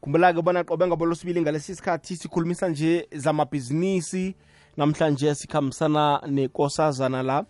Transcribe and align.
khumbula-ke 0.00 0.42
bona 0.42 0.64
qobe 0.64 0.86
ngabolosibili 0.86 1.40
ngalesi 1.40 1.74
sikhathi 1.74 2.16
sikhulumisa 2.16 2.68
nje 2.68 3.08
zamabhizinisi. 3.16 4.34
Namhlanje 4.76 5.34
sikhambisana 5.34 6.22
nekosazana 6.26 7.22
la 7.22 7.44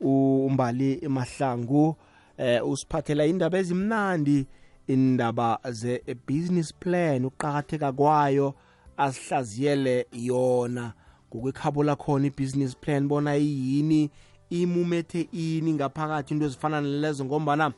umbali 0.00 1.08
mahlangu 1.08 1.96
eh 2.38 2.68
usiphathela 2.68 3.26
indaba 3.26 3.58
ezimnandi 3.58 4.46
indaba 4.86 5.58
ze-business 5.70 6.74
plan 6.74 7.24
ukuqakatheka 7.24 7.92
kwayo 7.92 8.54
asihlaziyele 8.96 10.06
yona. 10.12 10.92
Ngokwekhabo 11.28 11.84
lakhona 11.84 12.26
i-business 12.26 12.76
plan 12.76 13.08
bona 13.08 13.36
iyini 13.36 14.10
imumethe 14.50 15.28
ini 15.32 15.72
ngaphakathi 15.72 16.34
into 16.34 16.46
ezifana 16.46 16.80
nalezo 16.80 17.24
ngombana 17.24 17.72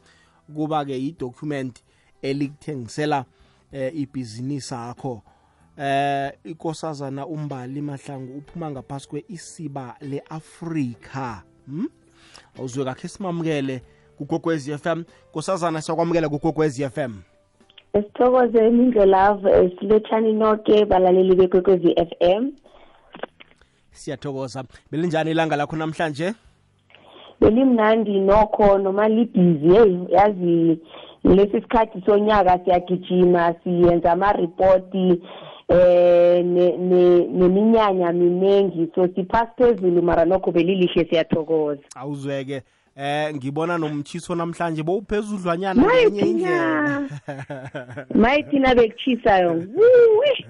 kuba-ke 0.54 0.94
yi-document 0.94 1.82
elikuthengisela 2.22 3.24
eh, 3.72 3.92
ibhizinisi 3.96 4.74
akho. 4.74 5.22
Eh 5.78 6.32
ikosazana 6.44 7.26
umbali 7.26 7.82
mahlangu 7.82 8.38
uphuma 8.38 8.70
ngaphasi 8.70 9.08
kwe-isiba 9.08 9.96
le-afrika. 10.00 11.42
Hmm? 11.66 11.88
awuzwe 12.58 12.84
kakhe 12.84 13.08
simamukele 13.08 13.82
kugogwezi 14.18 14.78
FM 14.78 15.02
kosazana 15.32 15.80
siyakwamukela 15.82 16.28
kugogwezi 16.28 16.88
FM 16.88 17.12
Sithokozeni 17.92 18.82
indlelavo 18.84 19.48
silethani 19.78 20.32
noke 20.32 20.84
balaleli 20.84 21.34
bekwekwezi 21.36 21.94
FM 21.94 22.50
siyathokoza. 23.90 24.64
Belinjani 24.90 25.30
ilanga 25.30 25.56
lakho 25.56 25.76
namhlanje? 25.76 26.34
Belimnandi 27.40 28.18
nokho 28.20 28.78
noma 28.78 29.08
libhizi 29.08 29.68
hey 29.68 29.98
yazi 30.08 30.78
lesi 31.24 31.60
sikhathi 31.60 32.02
sonyaka 32.06 32.58
siyagijima 32.64 33.54
siyenza 33.64 34.12
ama-repoti 34.12 35.22
eh 35.68 36.44
neminyanya 36.44 38.12
minengi. 38.12 38.90
So 38.94 39.08
siphasi 39.08 39.52
phezulu 39.56 40.02
mara 40.02 40.24
nokho 40.24 40.52
belilihle 40.52 41.04
siyathokoza. 41.04 41.82
Awuzweke. 41.96 42.62
Eh 42.96 43.34
ngibona 43.34 43.78
nomchiso 43.78 44.34
namhlanje 44.34 44.82
bowuphezudlwanyana 44.82 45.82
ngenye 45.82 46.20
indlela. 46.20 47.08
Mayithina 48.14 48.74
bekuchisayo 48.74 49.50
wuwi! 49.76 50.46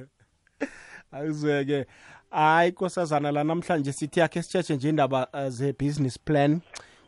Awuzweke. 1.12 1.86
Hayi 2.30 2.72
kosazana 2.72 3.32
la 3.32 3.44
namhlanje 3.44 3.92
sithi 3.92 4.20
yakhe 4.20 4.42
sitshetshe 4.42 4.76
nje 4.76 4.88
indaba 4.88 5.26
uh, 5.34 5.48
ze-business 5.48 6.18
plan. 6.18 6.60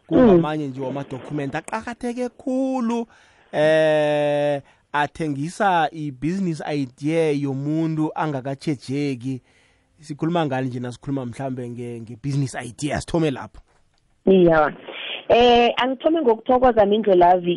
Kungamanye 0.06 0.67
nje 0.67 0.80
wamadokhumenti 0.80 1.56
aqakatheke 1.56 2.28
khulu. 2.28 3.06
Eh 3.55 4.62
athengisa 4.92 5.88
i-business 5.92 6.62
idea 6.72 7.30
yomuntu 7.30 8.11
angakatshejeki 8.14 9.42
sikhuluma 10.00 10.46
ngani 10.46 10.69
nje 10.69 10.80
nasikhuluma 10.80 11.27
mhlambe 11.27 11.70
nge-business 11.70 12.55
idea. 12.55 13.00
Sithome 13.00 13.30
lapho. 13.30 13.61
Iya. 14.27 14.77
Eh 15.28 15.72
angithome 15.77 16.20
ngokuthokoza 16.22 16.86
mindlelavi 16.86 17.53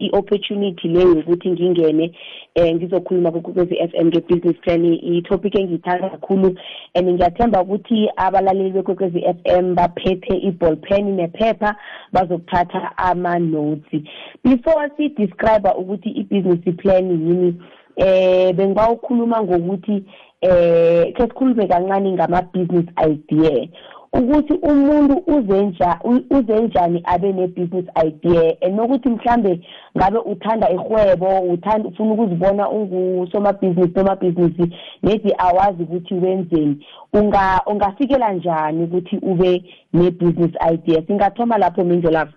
i-opportunity 0.00 0.88
leyo 0.88 1.12
ukuthi 1.12 1.50
ngingene 1.50 2.12
eh 2.54 2.74
ngizokhuluma 2.74 3.30
kukwezi 3.30 3.76
FM 3.76 4.06
nge-business 4.06 4.56
plan. 4.60 4.84
I-topic 4.84 5.54
engiyithanda 5.54 6.10
kakhulu 6.10 6.58
and 6.94 7.08
ngiyathemba 7.08 7.62
ukuthi 7.62 8.08
abalaleli 8.16 8.70
bekwekwezi 8.70 9.20
FM 9.20 9.74
baphethe 9.74 10.36
i-ball 10.36 10.76
pen 10.76 11.16
nephepha 11.16 11.76
bazokuthatha 12.12 12.92
ama-notes. 12.96 14.02
Before 14.44 14.90
si-describe 14.96 15.68
ukuthi 15.78 16.08
i-business 16.10 16.76
plan 16.76 17.10
yini 17.10 17.54
eh 17.96 18.52
bengibawukhuluma 18.54 19.42
ngokuthi 19.42 20.04
eh 20.40 21.12
ke 21.12 21.22
sikhulume 21.22 21.66
kancane 21.66 22.12
ngama-business 22.12 22.86
idea. 22.98 23.68
Ukuthi 24.12 24.52
umuntu 24.52 25.22
uzenja 25.26 25.98
uzenjani 26.30 27.02
abe 27.04 27.32
ne-business 27.32 27.86
idea 28.06 28.70
nokuthi 28.70 29.08
mhlambe 29.08 29.60
ngabe 29.98 30.18
uthanda 30.18 30.70
ihwebo 30.70 31.40
uthanda 31.40 31.88
ufuna 31.88 32.12
ukuzibona 32.12 32.70
ungusomabhizinisi 32.70 33.92
nomabhizinisi 33.96 34.76
maybe 35.02 35.34
awazi 35.38 35.82
ukuthi 35.82 36.14
wenzeni. 36.14 36.86
Unga 37.12 37.62
ungafikela 37.66 38.32
njani 38.32 38.84
ukuthi 38.84 39.16
ube 39.16 39.64
ne-business 39.92 40.52
idea? 40.72 41.02
Singathoma 41.06 41.58
lapho 41.58 41.84
mindlo 41.84 42.10
lapho 42.10 42.32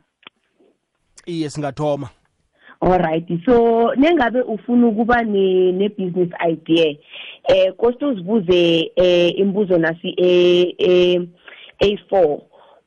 iye 1.25 1.49
singathoma. 1.49 2.09
Alright 2.81 3.45
so 3.45 3.95
nengabe 3.95 4.41
ufuna 4.41 4.87
ukuba 4.87 5.23
ne-business 5.23 6.29
idea 6.49 6.95
eh 7.47 7.73
koste 7.77 8.05
uzibuze 8.05 8.91
eh 8.95 9.39
imbuzo 9.39 9.77
nasi 9.77 10.13
eh 10.17 10.75
eh 10.77 11.21
A4 11.83 12.39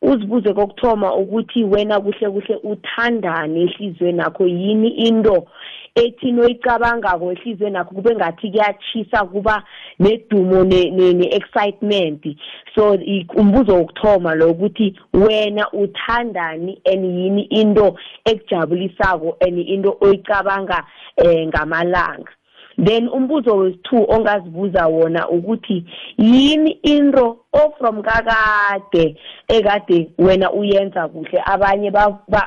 uzibuze 0.03 0.53
kokuthoma 0.55 1.15
ukuthi 1.15 1.65
wena 1.65 2.01
kuhle 2.01 2.31
kuhle 2.31 2.57
uthandani 2.73 3.63
ehlizweni 3.63 4.19
nakho 4.19 4.47
yini 4.47 4.89
into 4.89 5.47
ethi 5.95 6.33
noyicabangako 6.33 7.33
ehlizweni 7.33 7.73
nakho 7.73 7.95
kube 7.95 8.17
ngathi 8.17 8.51
kuyachisa 8.51 9.25
kuba 9.25 9.63
nedumo 9.99 10.65
ne-excitement. 10.65 12.23
So 12.75 12.99
umbuzo 13.41 13.73
wokuthoma 13.75 14.35
lo 14.35 14.51
ukuthi 14.51 14.95
wena 15.13 15.65
uthandani 15.73 16.81
and 16.85 17.05
yini 17.05 17.43
into 17.43 17.97
ekujabulisako 18.25 19.37
and 19.41 19.59
into 19.59 19.97
oyicabanga 20.01 20.85
um 21.25 21.49
ngamalanga? 21.49 22.36
Then 22.79 23.09
umbuzo 23.09 23.57
wesi-two 23.57 24.07
ongazibuza 24.09 24.87
wona 24.87 25.29
ukuthi 25.29 25.85
yini 26.19 26.71
into 26.71 27.39
ofrom 27.53 28.03
kakade 28.03 29.17
ekade 29.49 30.11
wena 30.19 30.53
uyenza 30.53 31.09
kuhle? 31.09 31.43
Abanye 31.45 31.91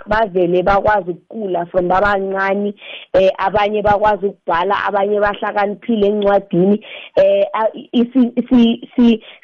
bavele 0.05 0.63
bakwazi 0.63 1.11
ukucula 1.11 1.65
from 1.65 1.87
babancane 1.87 2.73
eh 3.13 3.31
abanye 3.37 3.81
bakwazi 3.81 4.25
ukubhala 4.25 4.85
abanye 4.85 5.19
bahlakaniphile 5.19 6.07
encwadini 6.07 6.85
eh 7.15 7.45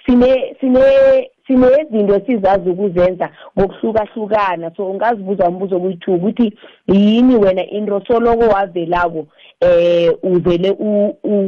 sine 0.06 0.56
sine 0.60 1.30
sinezinto 1.48 2.22
sizazi 2.26 2.70
ukuzenza 2.70 3.30
ngokuhlukahlukana. 3.60 4.72
So 4.76 4.90
ungazibuza 4.92 5.50
umbuzo 5.50 5.80
kuyithi 5.80 6.12
ukuthi 6.12 6.54
yini 6.88 7.36
wena 7.36 7.70
into 7.70 8.02
soloko 8.08 8.48
wavelako 8.48 9.28
eh 9.60 10.14
uvele 10.24 10.72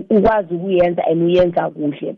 ukwazi 0.09 0.53
ukuyenza 0.53 1.03
and 1.07 1.23
uyenza 1.23 1.69
kuhle. 1.69 2.15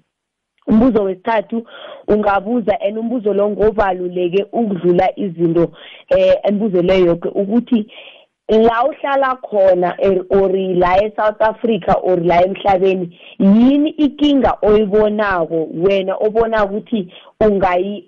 Umbuzo 0.68 1.04
wesithathu 1.04 1.64
ungabuza 2.08 2.82
and 2.82 2.98
umbuzo 2.98 3.34
lo 3.34 3.50
ngobaluleke 3.50 4.46
ukudlula 4.52 5.20
izinto 5.20 5.72
eh 6.10 6.36
embuzo 6.44 6.82
leyo 6.82 7.06
yonke 7.06 7.30
ukuthi 7.30 7.88
la 8.50 8.84
uhlala 8.84 9.36
khona 9.42 9.96
or 10.30 10.50
la 10.52 10.98
eSouth 11.04 11.42
Africa 11.42 11.94
or 12.02 12.18
la 12.18 12.42
emhlabeni 12.42 13.20
yini 13.40 13.90
ikinga 13.90 14.58
oyibonako? 14.62 15.68
Wena 15.74 16.16
obona 16.16 16.66
ukuthi 16.66 17.14
ungayi 17.42 18.08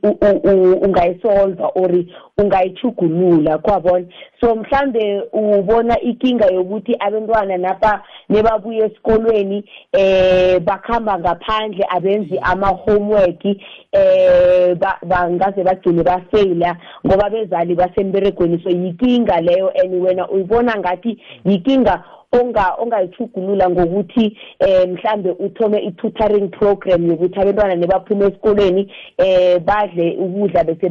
ungayisolva 0.82 1.72
or 1.76 1.92
ungayichugulula 2.38 3.58
kwabona? 3.58 4.06
So 4.42 4.56
mhlambe 4.56 5.24
ubona 5.34 6.00
ikinga 6.02 6.46
yokuthi 6.46 6.96
abantwana 7.00 7.58
napha 7.58 8.04
nebabuya 8.30 8.86
esikolweni 8.86 9.64
eh 9.94 10.60
bakhamba 10.60 11.20
ngaphandle 11.20 11.86
abenzi 11.90 12.40
ama 12.42 12.68
homework 12.68 13.46
eh 13.92 14.78
bangaze 15.08 15.64
bagcine 15.64 16.04
bafaila 16.04 16.78
ngoba 17.08 17.30
bezali 17.30 17.76
basemberegweni. 17.76 18.62
So 18.64 18.70
yikinga 18.70 19.42
leyo 19.42 19.72
and 19.84 19.94
wena 20.04 20.30
uyibona 20.30 20.76
ngathi 20.78 21.18
yikinga 21.46 22.04
onga 22.32 22.76
ongayichugulula 22.78 23.70
ngokuthi 23.70 24.38
eh 24.60 24.90
mhlambe 24.90 25.32
uthome 25.32 25.80
i-tutoring 25.80 26.50
program 26.50 27.08
yokuthi 27.10 27.40
abantwana 27.40 27.76
nebaphuma 27.76 28.26
esikoleni 28.26 28.92
eh 29.18 29.60
badle 29.60 30.18
ukudla 30.18 30.64
bese 30.64 30.90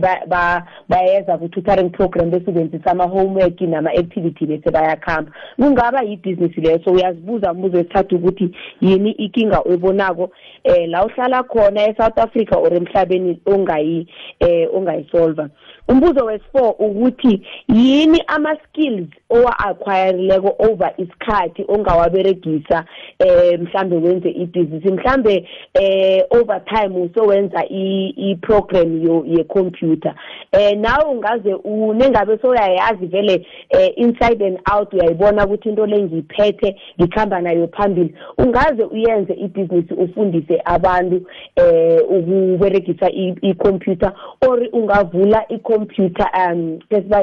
bayeza 0.89 1.39
ku-tutoring 1.39 1.91
program 1.91 2.31
besebenzisa 2.31 2.91
ama-homework 2.91 3.61
nama-activity 3.61 4.47
bese 4.47 4.71
bayakhamba. 4.71 5.33
Kungaba 5.57 6.03
yibhizinisi 6.03 6.61
leyo 6.61 6.81
so 6.85 6.93
uyazibuza 6.93 7.53
umbuzo 7.53 7.77
wesithathu 7.77 8.17
ukuthi 8.17 8.51
yini 8.81 9.11
ikinga 9.11 9.61
oyibonako 9.61 10.31
eh 10.65 10.89
la 10.89 11.07
uhlala 11.07 11.43
khona 11.43 11.89
e-south 11.89 12.19
africa 12.19 12.55
or 12.57 12.75
emhlabeni 12.75 13.41
ongayi 13.47 14.07
eh 14.41 14.69
ongayisolva 14.75 15.49
umbuzo 15.91 16.25
wesi-4 16.25 16.75
ukuthi 16.79 17.43
yini 17.69 18.23
ama-skills 18.27 19.09
owa-acquirileko 19.31 20.55
over 20.59 20.93
isikhathi 20.97 21.65
ongawaberegisa 21.69 22.85
eh 23.19 23.61
mhlambe 23.61 23.97
wenze 23.97 24.31
ibhizinisi 24.31 24.93
mhlambe 24.93 25.49
eh 25.75 26.25
over 26.31 26.65
time 26.65 27.11
sowenza 27.15 27.65
i-program 27.69 29.03
ye-computer. 29.27 30.15
Eh 30.53 30.79
nawe 30.79 31.05
ungaze 31.05 31.57
nengabe 31.95 32.39
soyayazi 32.39 33.07
vele 33.07 33.47
eh 33.69 33.93
inside 33.97 34.47
and 34.47 34.59
out 34.75 34.93
uyayibona 34.93 35.47
ukuthi 35.47 35.69
into 35.69 35.87
le 35.87 36.03
ngiyiphethe 36.03 36.77
ngikhamba 37.01 37.41
nayo 37.41 37.69
phambili. 37.69 38.15
Ungaze 38.39 38.85
uyenze 38.85 39.33
ibhizinisi 39.33 39.95
ufundise 39.95 40.63
abantu 40.65 41.27
eh 41.57 42.01
ukuberegisa 42.11 43.11
i-computer 43.43 44.13
or 44.49 44.69
ungavula 44.73 45.45
i-computer 45.81 46.27
um 46.35 46.79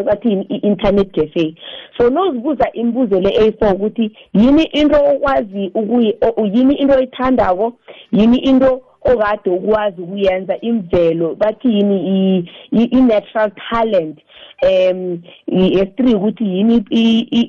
bathi 0.05 0.45
i-internet 0.49 1.11
cafe. 1.13 1.55
So 1.97 2.09
nozibuza 2.09 2.71
imibuzo 2.73 3.19
le 3.19 3.29
A4 3.29 3.75
ukuthi 3.75 4.11
yini 4.33 4.63
into 4.63 4.95
okwazi 4.95 5.71
ukuyi 5.73 6.17
yini 6.53 6.75
into 6.75 6.93
oyithandako? 6.93 7.73
Yini 8.11 8.37
into 8.37 8.81
okade 9.01 9.49
ukwazi 9.49 10.01
ukuyenza 10.01 10.61
imvelo? 10.61 11.35
Bathi 11.35 11.67
yini 11.67 12.49
i-natural 12.71 13.51
talent? 13.69 14.19
Um 14.63 15.21
yes3 15.47 16.15
ukuthi 16.15 16.43
yini 16.43 16.85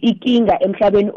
ikinga 0.02 0.62
emhlabeni 0.62 1.11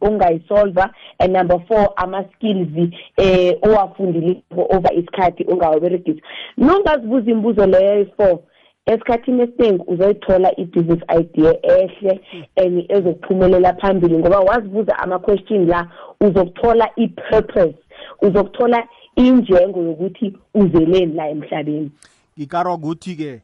ongayisolva 0.00 0.90
and 1.18 1.32
number 1.32 1.56
4 1.56 1.88
ama-skills 1.96 2.92
eh 3.16 3.56
owafundileko 3.62 4.66
over 4.70 4.94
isikhathi 4.94 5.46
ongawaberegisa. 5.48 6.20
Nongazibuza 6.56 7.30
imibuzo 7.30 7.66
leyo 7.66 8.04
4 8.04 8.38
esikhathini 8.86 9.42
esiningi 9.42 9.84
uzoyithola 9.86 10.56
i-business 10.56 11.02
idea 11.20 11.54
ehle 11.62 12.20
and 12.56 12.84
ezokuphumelela 12.88 13.74
phambili 13.74 14.18
ngoba 14.18 14.40
wazibuza 14.40 14.98
ama-question 14.98 15.66
la 15.66 15.90
uzokuthola 16.20 16.90
i-purpose 16.96 17.74
uzokuthola 18.22 18.88
injengo 19.16 19.82
yokuthi 19.82 20.36
uzeleni 20.54 21.14
la 21.14 21.28
emhlabeni 21.28 21.90
ngikarwa 22.38 22.74
ukuthi-ke 22.74 23.40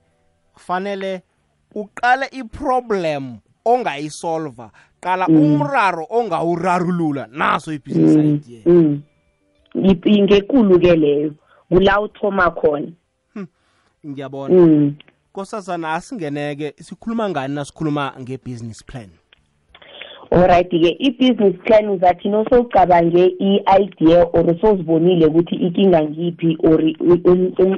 kufanele 0.55 1.23
uqale 1.75 2.27
i-problem 2.33 3.37
ongayisolva 3.65 4.71
qala 5.01 5.29
mm. 5.29 5.37
umraro 5.37 6.07
ongawurarulula 6.11 7.29
naso 7.33 7.73
i-business 7.73 8.17
mm. 8.17 8.35
idea 8.35 8.63
mm. 8.67 9.03
ngekulu-ke 10.23 10.97
leyo 10.97 11.35
kula 11.69 12.01
uthoma 12.01 12.51
khona 12.51 12.93
hm. 13.35 13.47
ngiyabona 14.07 14.93
mm. 15.31 15.33
kosazana 15.33 15.93
asingeneke 15.95 16.75
sikhuluma 16.77 17.29
ngani 17.29 17.55
nasikhuluma 17.55 18.13
nge-business 18.21 18.85
plan 18.85 19.11
alright-ke 20.31 20.97
i-business 20.99 21.57
plan 21.65 21.89
uzathi 21.89 22.29
nosowucabange 22.29 23.25
i-idea 23.39 24.25
or 24.33 24.61
sozibonile 24.61 25.27
ukuthi 25.27 25.55
ikinga 25.55 26.03
ngiphi 26.03 26.59
or 26.63 26.81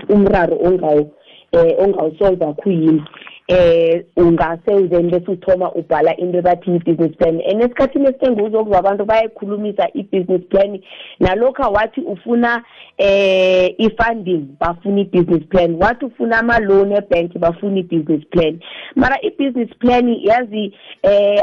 umraro 0.08 0.58
ongawo 0.64 1.10
eh 1.52 1.74
ongawusolva 1.78 2.52
khuyini 2.52 3.02
eh 3.48 4.04
ungase 4.16 4.88
then 4.88 5.10
bese 5.10 5.30
uthoma 5.30 5.72
ubhala 5.72 6.16
into 6.16 6.38
ebathi 6.38 6.70
i-business 6.76 7.16
plan. 7.16 7.40
And 7.50 7.62
esikhathini 7.62 8.08
esiningi 8.08 8.42
uzokuzwa 8.42 8.78
abantu 8.78 9.04
bayayikhulumisa 9.04 9.88
i-business 9.94 10.42
plan. 10.48 10.80
Nalokhu 11.20 11.72
wathi 11.72 12.00
ufuna 12.00 12.62
eh 12.98 13.74
i-funding 13.78 14.46
bafuna 14.60 15.00
i-business 15.00 15.46
plan. 15.48 15.76
Wathi 15.80 16.04
ufuna 16.04 16.38
ama-loan 16.38 16.92
ebank 16.92 17.38
bafuna 17.38 17.78
i-business 17.78 18.24
plan. 18.30 18.60
Mara 18.96 19.18
i-business 19.22 19.70
plan 19.78 20.16
yazi 20.20 20.74
eh 21.02 21.42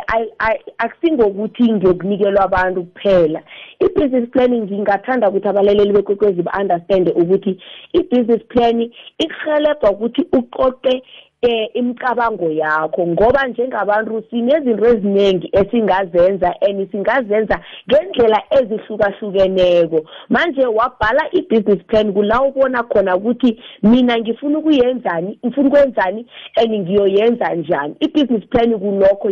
akusingokuthi 0.78 1.74
ngiyokunikelwa 1.74 2.44
abantu 2.44 2.84
kuphela. 2.84 3.42
I-business 3.80 4.30
planning 4.30 4.64
ngingathanda 4.64 5.30
ukuthi 5.30 5.48
abalaleli 5.48 5.94
bekwekwezi 5.94 6.42
ba-understande 6.42 7.12
ukuthi 7.12 7.60
i-business 7.94 8.44
plan 8.48 8.92
ikuhelebha 9.18 9.92
ukuthi 9.92 10.26
uqoqe 10.32 11.04
eh 11.42 11.70
imicabango 11.74 12.52
yakho 12.52 13.08
ngoba 13.08 13.48
njengabantu 13.48 14.24
sinezinto 14.30 14.86
eziningi 14.86 15.50
esingazenza 15.54 16.54
and 16.62 16.92
singazenza 16.92 17.60
ngendlela 17.88 18.44
ezihlukahlukeneko. 18.58 20.00
Manje 20.30 20.66
wabhala 20.66 21.24
i-business 21.32 21.84
plan 21.88 22.14
kula 22.14 22.42
ubona 22.42 22.84
khona 22.84 23.16
ukuthi 23.16 23.60
mina 23.84 24.18
ngifuna 24.20 24.60
ukuyenzani 24.60 25.40
ngifuna 25.46 25.68
ukwenzani 25.68 26.26
and 26.58 26.72
ngiyoyenza 26.80 27.56
njani. 27.56 27.96
I-business 28.00 28.46
plan 28.50 28.80
kulokho 28.80 29.30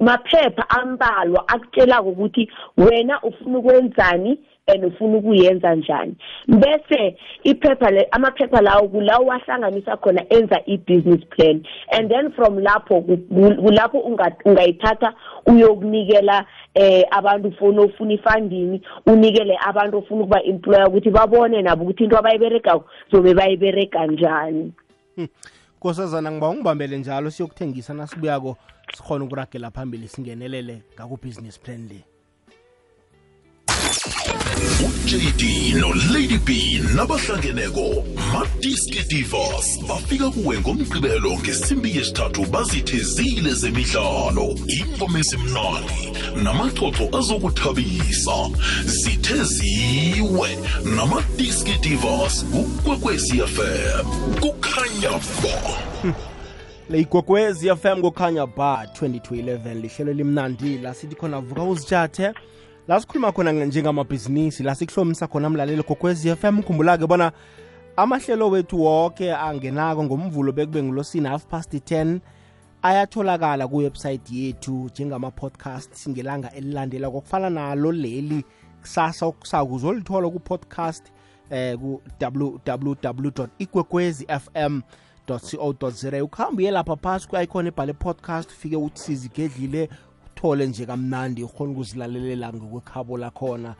maphepha 0.00 0.70
ambalwa 0.70 1.48
akutshelako 1.48 2.08
ukuthi 2.08 2.50
wena 2.76 3.22
ufuna 3.22 3.58
ukwenzani 3.58 4.38
and 4.68 4.84
ufuna 4.84 5.18
ukuyenza 5.18 5.74
njani. 5.74 6.14
Bese 6.48 7.16
iphepha 7.42 7.90
le 7.90 8.08
amaphepha 8.10 8.60
lawo 8.60 8.88
kulawo 8.88 9.26
wahlanganisa 9.26 9.96
khona 9.96 10.32
enza 10.32 10.60
i-business 10.66 11.24
plan. 11.30 11.62
And 11.92 12.10
then 12.10 12.32
from 12.32 12.58
lapho 12.58 13.02
kulapho 13.02 13.98
ungayithatha 14.44 15.14
uyokunikela 15.46 16.46
eh 16.74 17.04
abantu 17.10 17.48
ufuna 17.48 17.82
ufuna 17.82 18.12
ifunding 18.12 18.80
unikele 19.06 19.58
abantu 19.66 19.98
ofuna 19.98 20.22
ukuba 20.22 20.42
employer 20.42 20.88
ukuthi 20.88 21.10
babone 21.10 21.62
nabo 21.62 21.84
ukuthi 21.84 22.04
into 22.04 22.18
abayiberegako 22.18 22.84
zobe 23.12 23.34
bayiberega 23.34 24.06
njani. 24.06 24.72
Nkosazana 25.76 26.30
ngiba 26.32 26.48
ungibambele 26.48 26.98
njalo 26.98 27.30
siyokuthengisa 27.30 27.94
nasibuyako 27.94 28.56
sikhona 28.94 29.24
ukuragela 29.24 29.70
phambili 29.70 30.08
singenelele 30.08 30.82
ngakubhizinisi 30.94 31.60
plan 31.60 31.88
le. 31.88 32.17
uJD 34.86 35.74
noLady 35.80 36.38
B 36.38 36.80
nabahlangeneko 36.94 38.04
Madiski 38.32 39.02
Divas 39.08 39.78
bafika 39.88 40.30
kuwe 40.30 40.60
ngomgqibelo 40.60 41.32
ngesimbi 41.32 41.96
yesithathu 41.96 42.46
bazithezile 42.46 43.54
zemidlalo. 43.54 44.54
Ingoma 44.66 45.18
ezimnani 45.18 46.18
namaxoxo 46.42 47.18
azokuthabisa. 47.18 48.50
Zitheziwe 48.84 50.58
namadiski 50.96 51.78
divas 51.82 52.44
kukwekwezi 52.44 53.38
fm 53.38 54.06
kukhanya 54.40 55.10
ba. 55.42 56.12
Le 56.90 57.00
igogwezi 57.00 57.68
fm 57.68 58.00
kukhanya 58.00 58.46
ba 58.46 58.86
2011 59.00 59.80
lihlelo 59.80 60.12
limnandi 60.12 60.78
la 60.78 60.94
sithi 60.94 61.14
khona 61.14 61.40
vuka 61.40 61.62
uzitshathe 61.62 62.32
la 62.88 63.00
sikhuluma 63.00 63.32
khona 63.32 63.52
njengamabhizinisi 63.52 64.62
la 64.62 64.74
sikuhlomisa 64.74 65.26
khona 65.26 65.50
mlaleli 65.50 65.82
gokwezi 65.82 66.36
FM 66.36 66.62
khumbula-ke 66.62 67.06
bona 67.06 67.32
amahlelo 67.96 68.50
wethu 68.50 68.84
wonke 68.84 69.34
angenako 69.34 70.04
ngomvulo 70.04 70.52
bekube 70.52 70.82
ngulosini 70.82 71.28
half 71.28 71.44
past 71.44 71.74
10 71.74 72.20
ayatholakala 72.82 73.68
kuwebsayithi 73.68 74.44
yethu 74.44 74.72
njengama-podcast 74.72 76.08
ngelanga 76.08 76.52
elilandela 76.52 77.10
kokufana 77.10 77.50
nalo 77.50 77.92
leli 77.92 78.44
kusasa 78.80 79.26
okusako 79.26 79.74
uzolithola 79.74 80.30
ku-podcast 80.30 81.12
eh 81.50 81.78
ku-www 81.78 83.46
ikwekwezi 83.58 84.26
fm 84.26 84.80
co 85.26 85.90
za 85.90 86.24
ukuhambe 86.24 86.62
uye 86.62 86.70
lapha 86.70 86.96
phasi 86.96 87.28
ku-icon 87.28 87.66
ebhale 87.66 87.92
podcast 87.92 88.50
ufike 88.50 88.76
uthi 88.76 89.00
sizigedlile 89.00 89.88
uthole 90.38 90.66
nje 90.66 90.86
kamnandi 90.86 91.42
ukhona 91.42 91.72
ukuzilalelela 91.72 92.52
ngokwekhabo 92.52 93.18
lakhona. 93.18 93.74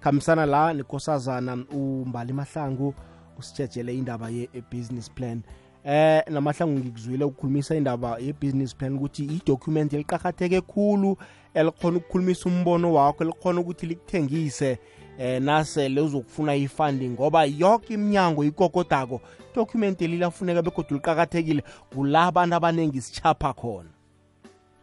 Khambisana 0.00 0.46
la 0.46 0.72
nekosazana 0.72 1.64
umbali 1.72 2.32
mahlangu 2.32 2.94
usitshejele 3.38 3.94
indaba 3.94 4.30
ye-business 4.30 5.10
plan. 5.10 5.42
Eh 5.84 6.22
namahlangu 6.30 6.78
ngikuzwile 6.78 7.24
ukukhulumisa 7.24 7.76
indaba 7.76 8.18
ye-business 8.18 8.76
plan 8.76 8.94
ukuthi 8.94 9.24
i-document 9.24 9.92
eliqakatheke 9.92 10.60
khulu 10.60 11.16
elikhona 11.54 11.96
ukukhulumisa 11.96 12.48
umbono 12.48 12.92
wakho 12.94 13.24
elikhona 13.24 13.60
ukuthi 13.60 13.86
likuthengise. 13.86 14.78
Eh 15.18 15.42
nasele 15.42 16.00
uzokufuna 16.00 16.54
ifunding 16.54 17.10
ngoba 17.10 17.44
yonke 17.44 17.94
iminyango 17.94 18.44
ikokodako 18.44 19.20
document 19.54 20.02
elilafuneka 20.02 20.62
begodwa 20.62 20.96
liqakathekile 20.96 21.62
kula 21.94 22.26
abantu 22.26 22.56
abaningi 22.56 23.00
sichapha 23.00 23.52
khona. 23.52 23.88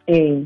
Eh 0.07 0.46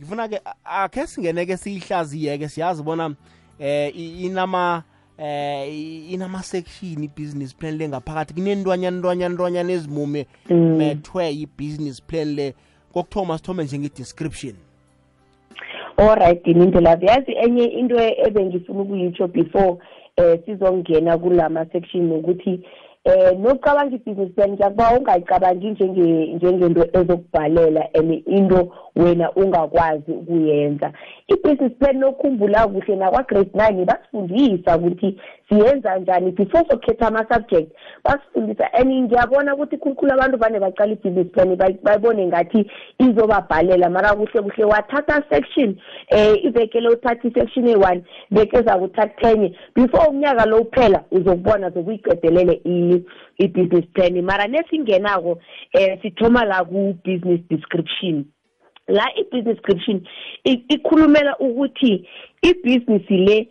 ngifuna 0.00 0.28
ke 0.28 0.40
akhe 0.64 1.06
singeneke 1.06 1.56
siyihlaziye-ke 1.56 2.48
siyazi 2.48 2.82
bona 2.82 3.14
eh 3.60 3.92
inama 4.24 4.82
eh 5.18 6.12
inama 6.12 6.42
section 6.42 7.02
i-business 7.02 7.54
plan 7.54 7.76
le 7.78 7.88
ngaphakathi 7.88 8.34
kunentwanyana 8.34 8.98
ntwanyana 8.98 9.34
ntwanyana 9.34 9.72
ezimume 9.72 10.26
methwe 10.50 11.30
i-business 11.30 12.02
plan 12.02 12.34
le. 12.34 12.54
Kokuthoma 12.92 13.38
sithome 13.38 13.64
njenge-description 13.64 14.54
alright 15.96 16.46
nindlela 16.46 16.98
yazi 17.00 17.32
enye 17.32 17.64
into 17.64 17.96
ebengifuna 18.26 18.80
ukuyitsho 18.80 19.28
before 19.28 19.76
eh 20.16 20.38
sizongena 20.44 21.18
kulama 21.18 21.66
section 21.72 22.12
ukuthi 22.12 22.60
eh 23.08 23.38
nokucabanga 23.38 23.96
i-business 23.96 24.32
plan 24.34 24.50
ngiyakuba 24.52 24.92
ungayicabangi 24.98 25.70
njenge- 25.70 26.34
njengento 26.34 26.82
ezokubhalela 26.92 27.88
and 27.94 28.22
into 28.26 28.72
wena 28.96 29.32
ungakwazi 29.32 30.12
ukuyenza 30.12 30.92
i-business 31.28 31.72
plan 31.78 31.98
nokukhumbula 31.98 32.66
kuhle 32.68 32.96
nakwa-grade 32.96 33.50
nine 33.54 33.84
basifundisa 33.84 34.76
ukuthi 34.76 35.20
siyenza 35.48 35.98
njani 35.98 36.30
before 36.32 36.64
sokhetha 36.70 37.06
ama-subject. 37.06 37.72
Basifundisa 38.04 38.72
and 38.72 38.90
ngiyabona 38.92 39.54
ukuthi 39.54 39.76
khulukhulu 39.76 40.12
abantu 40.12 40.38
vane 40.38 40.60
baqala 40.60 40.92
i-business 40.92 41.32
plan 41.32 41.56
bay- 41.56 41.78
bayibone 41.82 42.26
ngathi 42.26 42.70
izobabhalela. 42.98 43.90
Mara 43.90 44.14
kuhle 44.14 44.42
kuhle 44.42 44.64
wathatha 44.64 45.22
section 45.30 45.76
eh 46.08 46.44
ivekele 46.44 46.88
uthatha 46.88 47.28
i-section 47.28 47.66
eyi-one 47.66 48.02
veke 48.30 48.62
zakuthatha 48.62 49.30
enye 49.32 49.54
before 49.74 50.08
umnyaka 50.08 50.46
lo 50.46 50.56
uphela 50.60 51.04
uzokubona 51.10 51.70
zokuyiqedelele 51.70 52.60
i-business 53.38 53.86
plan. 53.92 54.22
Mara 54.22 54.46
nesingenako 54.46 55.38
eh 55.72 55.98
sithoma 56.02 56.44
la 56.44 56.64
ku-business 56.64 57.40
description 57.50 58.24
la 58.88 59.04
i-business 59.16 59.56
description 59.56 60.00
ikhulumela 60.44 61.36
ukuthi 61.38 62.08
ibhizinisi 62.42 63.16
le 63.16 63.48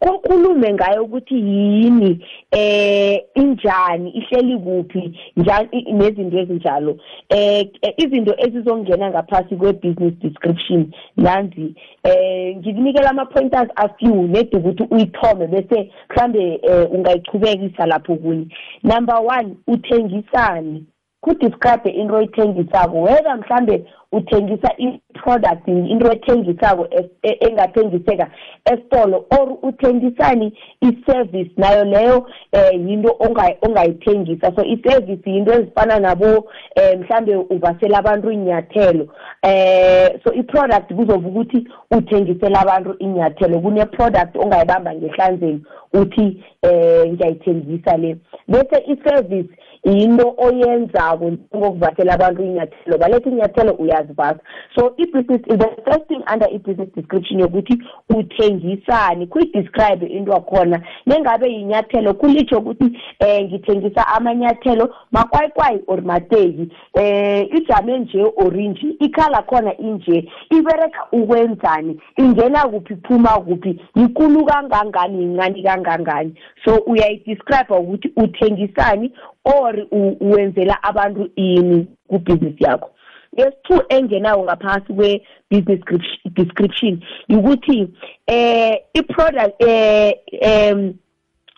kokhulume 0.00 0.72
ngayo 0.72 1.04
ukuthi 1.04 1.34
yini 1.34 2.26
eh 2.50 3.22
injani 3.34 4.10
ihleli 4.10 4.58
kuphi 4.58 5.18
njani 5.36 5.92
nezinto 5.92 6.38
ezinjalo. 6.38 6.96
Eh 7.28 7.70
izinto 7.96 8.34
ezizongena 8.38 9.10
ngaphasi 9.10 9.56
kwe-business 9.56 10.14
description. 10.22 10.90
Nanzi 11.16 11.74
eh 12.04 12.56
ngikunikela 12.56 13.10
ama-pointers 13.10 13.70
afew 13.76 14.26
nedi 14.26 14.56
ukuthi 14.56 14.82
uyithome 14.90 15.46
bese 15.46 15.90
mhlambe 16.10 16.60
eh 16.62 16.92
ungayichubekisa 16.92 17.86
lapho 17.86 18.16
kunye. 18.16 18.46
Number 18.82 19.16
one 19.16 19.56
uthengisani. 19.66 20.84
Kudescribe 21.20 21.90
into 21.90 22.14
oyithengisako 22.14 23.00
whether 23.02 23.36
mhlambe 23.36 23.84
uthengisa 24.12 24.70
i-product 24.78 25.68
into 25.68 26.12
ethengisako 26.12 26.86
es- 26.90 27.10
e- 27.22 27.38
engathengiseka 27.48 28.30
esitolo 28.64 29.26
or 29.30 29.58
uthengisani 29.62 30.52
i-service 30.80 31.50
nayo 31.56 31.84
leyo 31.84 32.26
um 32.52 32.88
yinto 32.88 33.08
onga- 33.20 33.56
ongayithengisa. 33.62 34.52
So 34.56 34.64
i-service 34.64 35.30
yinto 35.30 35.52
ezifana 35.52 35.98
nabo 36.00 36.26
um 36.26 37.00
mhlambe 37.00 37.36
uvasela 37.36 37.98
abantu 37.98 38.30
inyathelo 38.30 39.04
um 39.42 40.20
so 40.24 40.32
i-product 40.34 40.94
kuzoba 40.94 41.28
ukuthi 41.28 41.68
uthengisela 41.90 42.60
abantu 42.60 42.94
inyathelo 42.98 43.60
kune-product 43.60 44.36
ongayibamba 44.36 44.94
ngehlanzeni 44.94 45.62
uthi 45.94 46.44
um 46.62 47.12
ngiyayithengisa 47.12 47.96
le. 47.96 48.16
Bese 48.48 48.84
i-service 48.86 49.48
yinto 49.90 50.34
oyenzako 50.38 51.32
ngokuvasela 51.56 52.12
abantu 52.14 52.42
inyathelo. 52.42 52.98
Baletha 52.98 53.30
inyathelo 53.30 53.72
uyazivasa 53.72 54.40
so 54.74 54.94
i-business 54.96 55.42
the 55.42 55.70
first 55.84 56.06
thing 56.08 56.22
under 56.32 56.48
i-business 56.52 56.88
description 56.94 57.40
yokuthi 57.40 57.82
uthengisani. 58.10 59.26
Kuyidescribe 59.26 60.06
into 60.06 60.32
wakhona 60.32 60.82
nengabe 61.06 61.52
yinyathelo 61.52 62.14
kulitsho 62.14 62.58
ukuthi 62.58 62.84
um 63.20 63.44
ngithengisa 63.44 64.06
amanyathelo 64.06 64.94
makwayikwayi 65.12 65.80
or 65.86 66.02
mateki. 66.02 66.68
Um 66.94 67.56
ijame 67.56 67.98
nje 67.98 68.32
orinji 68.36 68.96
ikhala 69.00 69.42
khona 69.42 69.76
inje. 69.76 70.30
Ibereka 70.50 71.06
ukwenzani? 71.12 72.00
Ingena 72.16 72.68
kuphi 72.68 72.94
iphuma 72.94 73.28
kuphi? 73.28 73.80
Yikulu 73.96 74.44
kangangani 74.44 75.22
yincane 75.22 75.62
kangangani? 75.62 76.34
So 76.64 76.74
uyayidescribe 76.86 77.74
ukuthi 77.74 78.12
uthengisani 78.16 79.12
or 79.56 79.74
wenzela 80.20 80.82
abantu 80.82 81.30
ini 81.36 81.86
kubhizinisi 82.08 82.64
yakho. 82.64 82.90
Yesi-two 83.36 83.82
engenawo 83.88 84.44
ngaphasi 84.44 84.92
kwe-business 84.92 85.80
description- 85.80 86.32
description 86.34 87.02
ukuthi 87.28 87.88
eh 88.26 88.76
i-product 88.94 89.62
eh 89.62 90.12
em 90.40 90.94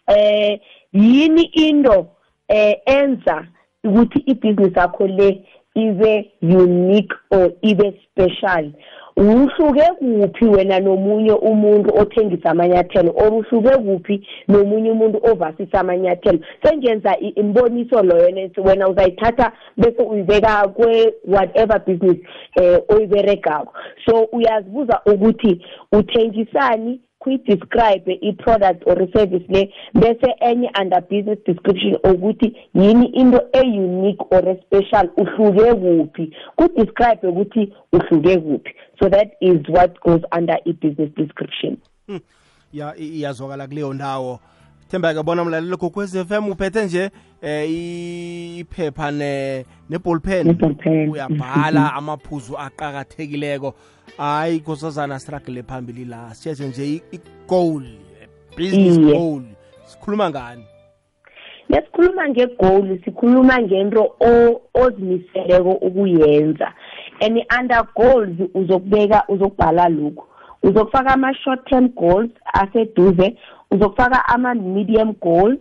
eh 0.06 0.60
yini 0.92 1.42
into 1.42 2.06
eh 2.48 2.74
enza 2.86 3.46
ukuthi 3.84 4.18
ibhizinisi 4.18 4.78
yakho 4.78 5.06
le 5.06 5.44
ibe 5.74 6.32
unique 6.42 7.14
or 7.30 7.52
ibe 7.62 8.00
special? 8.04 8.72
Uhluke 9.20 9.82
kuphi 9.98 10.44
wena 10.44 10.80
nomunye 10.80 11.32
umuntu 11.32 11.94
othengisa 11.98 12.50
amanyathelo 12.50 13.12
or 13.16 13.32
uhluke 13.32 13.76
kuphi 13.76 14.26
nomunye 14.48 14.90
umuntu 14.90 15.20
ovasisa 15.30 15.80
amanyathelo? 15.80 16.38
Sengenza 16.62 17.16
imboniso 17.18 18.02
loyo 18.02 18.50
wena 18.64 18.88
uzayithatha 18.88 19.52
bese 19.76 20.02
uyibeka 20.02 20.68
kwe-whatever 20.68 21.80
business 21.86 22.18
um 22.56 22.80
oyiberegako. 22.88 23.72
So 24.06 24.28
uyazibuza 24.32 25.00
ukuthi 25.06 25.62
uthengisani 25.92 27.00
kuyidescribe 27.20 28.18
i-product 28.22 28.82
or 28.86 29.02
i-service 29.02 29.44
le 29.48 29.72
bese 29.94 30.34
enye 30.40 30.70
under 30.80 31.00
business 31.00 31.38
description 31.46 31.94
ukuthi 32.04 32.56
yini 32.74 33.06
into 33.06 33.40
e-unique 33.64 34.24
or 34.30 34.48
e-special 34.48 35.08
uhluke 35.16 35.74
kuphi. 35.74 36.32
Kudescribe 36.56 37.26
ukuthi 37.28 37.72
uhluke 37.92 38.36
kuphi. 38.36 38.70
So 39.02 39.08
that 39.08 39.28
is 39.40 39.60
what 39.68 40.00
goes 40.00 40.22
under 40.32 40.56
i-business 40.66 41.10
description. 41.16 41.76
Ya 42.72 42.94
i- 42.96 43.18
iyazwakala 43.18 43.66
kuleyo 43.66 43.92
ndawo. 43.94 44.40
Themba 44.90 45.14
ke 45.14 45.22
bona 45.22 45.44
mlalelo 45.44 45.76
kokwez 45.76 46.16
FM 46.26 46.48
uphethe 46.48 46.84
nje 46.84 47.10
eh 47.42 47.70
iphepha 48.60 49.10
ne 49.10 49.64
neballpen 49.90 50.46
Ne-ballpen. 50.46 51.10
uyabhala 51.10 51.94
amaphuzu 51.94 52.58
aqhakathekileko 52.58 53.74
hayi 54.16 54.58
nkosazana 54.58 55.18
struggle 55.18 55.62
phambili 55.62 56.04
la. 56.04 56.34
Sithethe 56.34 56.68
nje 56.68 57.02
i-goal 57.12 57.82
business 58.56 58.98
goal. 58.98 59.42
Sikhuluma 59.84 60.30
ngani? 60.30 60.64
Lesikhuluma 61.68 62.28
ngegoal 62.28 62.98
sikhuluma 63.04 63.62
ngento 63.62 64.16
ozimiseleko 64.74 65.72
ukuyenza. 65.72 66.72
And 67.20 67.38
under 67.58 67.86
goals 67.96 68.36
uzokubeka 68.54 69.24
uzokubhala 69.28 69.88
lokhu. 69.88 70.24
Uzokufaka 70.62 71.14
ama-short 71.14 71.64
term 71.68 71.88
goals 71.88 72.30
aseduze 72.52 73.36
uzokufaka 73.70 74.28
ama-medium 74.28 75.14
goals 75.20 75.58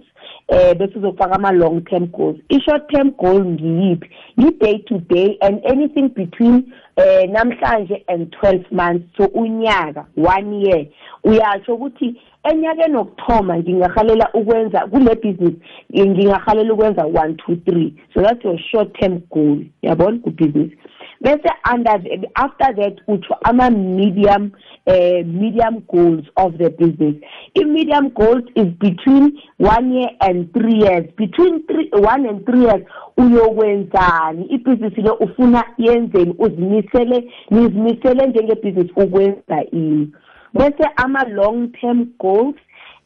eh 0.48 0.78
bese 0.78 1.00
uzofaka 1.00 1.36
ama-long 1.36 1.82
term 1.82 2.06
goals. 2.08 2.38
I-short 2.50 2.90
term 2.92 3.12
goal 3.12 3.46
ngiyiphi? 3.46 4.10
Yi-day 4.38 4.78
to 4.88 4.98
day 4.98 5.38
and 5.42 5.62
anything 5.66 6.10
between 6.10 6.74
eh 6.98 7.30
namhlanje 7.30 8.04
and 8.08 8.36
12 8.42 8.72
months. 8.72 9.06
So 9.18 9.26
unyaka 9.28 10.06
one 10.16 10.62
year. 10.62 10.86
Uyatsho 11.24 11.76
ukuthi 11.76 12.16
enyakeni 12.44 12.96
wokuthoma 12.96 13.58
ngingahalela 13.58 14.30
ukwenza 14.34 14.88
kule 14.88 15.16
business 15.16 15.54
ngingahalela 15.98 16.74
ukwenza 16.74 17.06
one 17.06 17.34
two 17.34 17.56
three. 17.56 17.94
So 18.14 18.22
that's 18.22 18.44
your 18.44 18.58
short 18.72 19.00
term 19.00 19.22
goal. 19.30 19.60
Yabona? 19.84 20.20
Ku-business. 20.20 20.72
Bese 21.22 21.50
under 21.72 22.00
after 22.36 22.74
that 22.76 22.96
utsho 23.08 23.36
ama-medium 23.44 24.52
uh, 24.88 25.24
medium 25.26 25.84
goals 25.92 26.26
of 26.38 26.58
the 26.58 26.70
business. 26.70 27.16
I-medium 27.56 28.10
goals 28.10 28.44
is 28.56 28.68
between 28.80 29.38
one 29.58 29.92
year 29.94 30.10
and 30.22 30.52
three 30.54 30.80
years. 30.80 31.06
Between 31.18 31.66
three, 31.68 31.90
one 31.94 32.26
and 32.26 32.46
three 32.46 32.62
years 32.62 32.84
uyokwenzani? 33.18 34.46
Ibhizinisi 34.50 35.02
le 35.02 35.12
ufuna 35.12 35.64
yenzeni? 35.78 36.36
Uzimisele 36.40 37.32
nizimisele 37.52 38.28
njengebhizinisi 38.28 38.94
ukwenza 38.96 39.64
ini? 39.72 40.12
Bese 40.54 40.90
ama-long 40.96 41.72
term 41.82 42.08
goals 42.20 42.56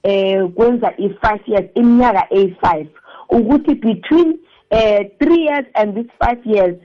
eh 0.03 0.47
kwenza 0.55 0.93
i-five 0.97 1.41
years 1.47 1.69
iminyaka 1.75 2.27
eyi-five. 2.29 2.87
Ukuthi 3.29 3.75
between 3.75 4.39
eh 4.69 5.09
three 5.19 5.43
years 5.43 5.65
and 5.73 5.95
this 5.95 6.11
five 6.19 6.45
years 6.45 6.75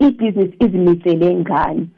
ibhizinisi 0.00 0.56
izimisele 0.60 1.34
ngani. 1.34 1.88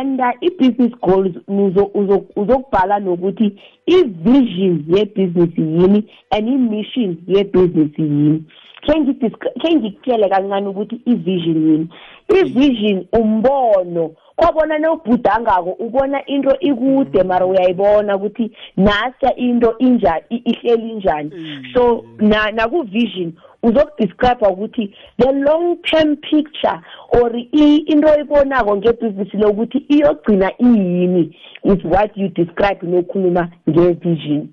Under 0.00 0.32
i-business 0.40 0.92
goals 1.02 1.34
uzo- 1.48 1.90
uzo- 1.94 2.24
uzokubhala 2.36 2.98
nokuthi 3.00 3.52
i-vision 3.86 4.84
yebhizinisi 4.88 5.60
yini 5.60 6.04
and 6.30 6.48
i-mission 6.48 7.16
yebhizinisi 7.26 8.02
yini. 8.02 8.42
Khe 8.80 8.92
ngidisc- 9.00 9.60
khe 9.60 9.74
ngikutshele 9.76 10.28
kancane 10.28 10.66
ukuthi 10.68 11.00
i-vision 11.06 11.68
yini? 11.70 11.88
I-vision 12.28 13.06
umbono. 13.12 14.10
Kwabona 14.36 14.78
newubhudangako 14.78 15.70
ubona 15.78 16.26
into 16.26 16.56
ikude 16.60 17.22
mara 17.22 17.46
uyayibona 17.46 18.16
ukuthi 18.16 18.50
nasa 18.76 19.34
into 19.36 19.74
injani 19.78 20.22
i- 20.30 20.42
ihleli 20.44 20.92
njani. 20.92 21.30
So 21.74 22.04
na 22.18 22.50
naku-vision 22.50 23.32
uzokudescribe 23.62 24.46
ukuthi 24.46 24.94
the 25.18 25.32
long 25.32 25.76
term 25.82 26.16
picture 26.16 26.80
or 27.22 27.36
i- 27.36 27.76
into 27.86 28.08
oyibonako 28.08 28.76
ngebhizinisi 28.76 29.36
lokuthi 29.36 29.78
iyogcina 29.88 30.50
iyini 30.58 31.36
is 31.64 31.84
what 31.84 32.16
you 32.16 32.28
describe 32.28 32.86
nokhuluma 32.86 33.48
nge-vision. 33.68 34.48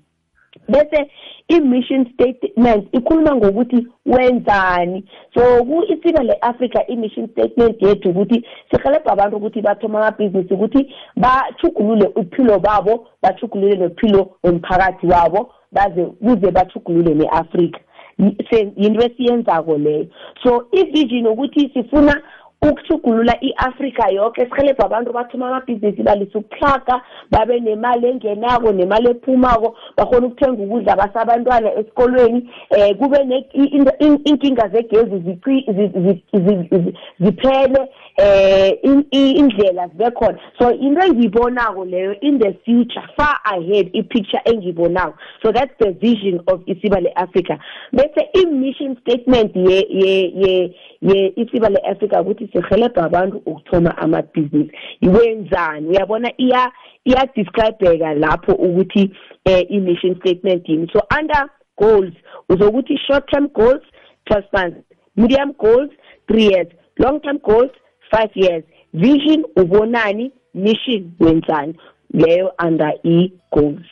Bese 0.68 1.10
i-mission 1.48 2.06
statement 2.14 2.88
ikhuluma 2.92 3.34
ngokuthi 3.36 3.86
wenzani. 4.06 5.04
So 5.34 5.64
ku-isiba 5.64 6.22
le-africa 6.22 6.80
i-mission 6.88 7.28
statement 7.28 7.82
yethu 7.82 8.10
ukuthi 8.10 8.44
sihelebha 8.70 9.12
abantu 9.12 9.36
ukuthi 9.36 9.62
bathoma 9.62 9.98
amabhizinisi 9.98 10.54
ukuthi 10.54 10.94
bachugulule 11.16 12.06
uphilo 12.16 12.58
babo 12.58 13.06
bachugulule 13.22 13.76
nophilo 13.76 14.30
womphakathi 14.44 15.06
wabo 15.06 15.50
baze 15.72 16.04
kuze 16.04 16.50
bachugulule 16.50 17.14
ne-afrika. 17.14 17.80
Yinto 18.76 19.06
esiyenzako 19.06 19.78
leyo. 19.78 20.06
So 20.42 20.66
i-vision 20.72 21.26
ukuthi 21.26 21.70
sifuna 21.74 22.22
ukuthugulula 22.62 23.34
i-afrika 23.40 24.08
yonke 24.10 24.46
sihelebha 24.46 24.84
abantu 24.84 25.12
bathoma 25.12 25.48
amabhizinisi 25.48 26.02
balisa 26.02 26.38
ukuhlaga 26.38 27.00
babe 27.30 27.60
nemali 27.60 28.06
engenako 28.08 28.72
nemali 28.72 29.10
ephumako 29.10 29.76
bakhona 29.96 30.26
ukuthenga 30.26 30.62
ukudla 30.62 30.96
basabantwana 30.96 31.74
esikolweni. 31.74 32.50
Um 32.70 32.94
kube 32.94 33.18
inkinga 34.24 34.68
zegezi 34.68 35.38
ziphele. 37.20 37.88
Um 38.18 39.04
indlela 39.10 39.88
zibe 39.88 40.10
khona 40.10 40.38
so 40.58 40.70
into 40.70 41.00
engiyibonako 41.00 41.84
leyo 41.84 42.20
in 42.20 42.38
the 42.38 42.52
future 42.64 43.08
far 43.16 43.40
ahead 43.44 43.90
i-picture 43.94 44.40
engiyibonako. 44.44 45.14
So 45.42 45.52
that's 45.52 45.74
the 45.78 45.92
vision 45.92 46.40
of 46.46 46.60
isiba 46.66 47.00
le-africa 47.00 47.58
bese 47.92 48.28
i-mission 48.34 48.96
statement 49.02 49.56
ye-isiba 51.00 51.68
le-africa 51.68 52.20
ukuthi 52.20 52.48
sihelebha 52.52 53.04
abantu 53.04 53.42
ukuthoma 53.46 53.98
amabhizinisi 53.98 54.72
wenzani 55.02 55.88
uyabona 55.88 56.32
iya 56.36 56.72
iyadescribeka 57.04 58.14
lapho 58.14 58.52
ukuthi 58.52 59.10
eh, 59.44 59.66
i-mission 59.70 60.16
statement 60.20 60.68
yini. 60.68 60.90
So 60.92 61.00
under 61.18 61.50
goals 61.76 62.12
uzokuthi 62.48 62.98
short 63.06 63.30
term 63.30 63.48
goals 63.48 63.82
12 64.30 64.42
months. 64.52 64.78
Medium 65.16 65.52
goals 65.52 65.90
3 66.28 66.42
years. 66.42 66.68
Long 66.98 67.20
term 67.20 67.38
goals 67.38 67.70
5 68.12 68.30
years. 68.34 68.64
Vision 68.94 69.44
ubonani 69.56 70.32
mission 70.54 71.12
wenzani. 71.20 71.74
Leyo 72.10 72.52
under 72.66 72.94
i-goals 73.04 73.86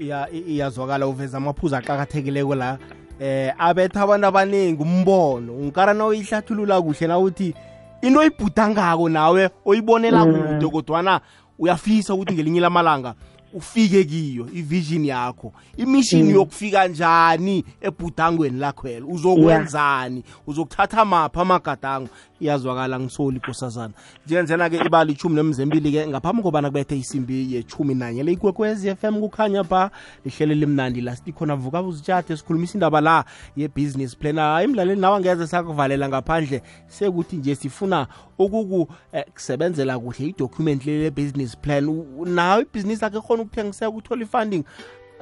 ya 0.00 0.28
iyazwakala 0.30 1.06
uveza 1.06 1.36
amaphuzu 1.36 1.76
aqakathekileko 1.76 2.54
la. 2.54 2.78
Eh 3.20 3.54
abetha 3.58 4.02
abantu 4.02 4.26
abaningi 4.26 4.82
umbono. 4.82 5.54
Unkarana 5.54 6.04
oyihlathulula 6.04 6.82
kuhle 6.82 7.06
na 7.06 7.18
uthi 7.18 7.54
into 8.02 8.20
oyibhudangako 8.20 9.08
nawe 9.08 9.50
oyibonela 9.64 10.24
Mm. 10.26 10.58
kude 10.58 10.70
kodwana 10.70 11.20
uyafisa 11.58 12.14
ukuthi 12.14 12.34
ngelinye 12.34 12.60
lamalanga 12.60 13.14
ufike 13.54 14.04
kiyo 14.04 14.48
ivision 14.54 15.04
yakho. 15.04 15.52
Imission 15.76 16.22
Mm. 16.22 16.30
yokufika 16.30 16.88
njani 16.88 17.64
ebhudangweni 17.80 18.58
lakhwelo 18.58 19.06
uzokwenzani 19.08 20.22
uzokuthatha 20.46 21.04
maphi 21.04 21.38
amagadango 21.40 22.08
iyazwakala 22.42 23.00
ngisoli 23.00 23.36
nkosazana 23.38 23.94
njengenzena-ke 24.26 24.76
ibali 24.86 25.12
ichumi 25.12 25.34
nemzembili-ke 25.34 26.06
ngaphambi 26.08 26.42
kobana 26.42 26.68
kubethe 26.68 26.96
isimbi 26.98 27.54
yechumi 27.54 27.94
nanye 27.94 28.22
le 28.22 28.32
ikwekwezi 28.32 28.94
FM 28.96 29.20
kukhanya 29.20 29.64
ba 29.64 29.90
lihlelo 30.24 30.54
limnandi 30.54 31.00
la 31.00 31.16
sithi 31.16 31.32
khona 31.32 31.56
vuka 31.56 31.82
uzitshathe 31.82 32.36
sikhulumisa 32.36 32.74
indaba 32.74 33.00
la 33.00 33.24
ye-business 33.56 34.16
plan. 34.16 34.36
Hayi 34.38 34.66
mlaleli 34.66 35.00
nawe 35.00 35.16
angeze 35.16 35.46
sakuvalela 35.46 36.08
ngaphandle 36.08 36.62
sekuthi 36.86 37.36
nje 37.36 37.54
sifuna 37.54 38.06
ukukusebenzela 38.38 39.98
kuhle 39.98 40.26
idocument 40.26 40.86
leli 40.86 41.02
le-business 41.02 41.56
plan. 41.56 41.88
U- 41.88 42.26
nawe 42.26 42.62
ibhizinisi 42.62 43.04
akhe 43.04 43.20
khona 43.20 43.42
ukuthengiseka 43.42 43.88
ukuthola 43.88 44.22
i-funding. 44.22 44.64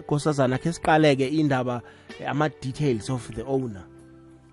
Nkosazana 0.00 0.59
khe 0.59 0.73
siqaleke 0.73 1.29
indaba 1.29 1.83
eh, 2.21 2.31
ama-details 2.31 3.11
of 3.11 3.31
the 3.35 3.43
owner. 3.43 3.83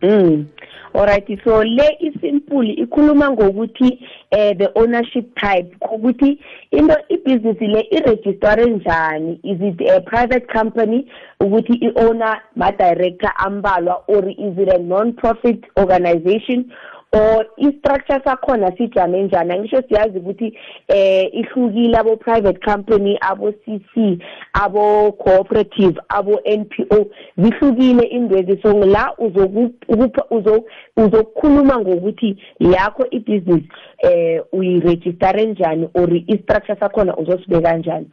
Mm. 0.01 0.47
Alright 0.93 1.27
so 1.43 1.63
le 1.63 1.97
isimple 1.99 2.73
ikhuluma 2.73 3.31
ngokuthi 3.31 3.99
eh 4.31 4.53
the 4.57 4.71
ownership 4.75 5.25
type 5.39 5.75
ukuthi 5.81 6.39
into 6.71 6.95
ibusiness 7.09 7.61
le 7.61 7.81
iregister 7.91 8.57
njani? 8.57 9.39
Is 9.43 9.59
it 9.61 9.81
a 9.89 10.01
private 10.01 10.47
company? 10.53 11.09
Ukuthi 11.41 11.81
iowner 11.81 12.41
ma 12.55 12.71
director 12.71 13.31
ambalwa 13.37 14.03
or 14.07 14.29
is 14.29 14.57
it 14.57 14.69
a 14.73 14.79
non-profit 14.79 15.63
organization? 15.77 16.71
Or 17.13 17.45
i-structure 17.57 18.21
sakhona 18.25 18.71
sijame 18.77 19.23
njani? 19.23 19.53
Angisho 19.53 19.81
siyazi 19.87 20.17
ukuthi 20.17 20.57
eh 20.87 21.29
ihlukile 21.33 21.97
abo 21.97 22.17
private 22.17 22.59
company 22.65 23.17
abo 23.21 23.51
CC 23.51 24.19
abo 24.53 25.11
cooperative 25.11 25.99
abo 26.09 26.41
NPO 26.57 27.05
zihlukile 27.37 28.07
indwezi 28.07 28.61
so 28.61 28.73
la 28.85 29.13
uzoku 29.17 29.73
uzo 30.29 30.65
uzokukhuluma 30.97 31.79
ngokuthi 31.79 32.37
yakho 32.59 33.05
ibusiness 33.09 33.63
eh 33.99 34.43
uyiregister 34.51 35.47
njani 35.47 35.89
or 35.93 36.09
i-structure 36.27 36.79
sakhona 36.79 37.17
uzosibeka 37.17 37.61
kanjani 37.61 38.07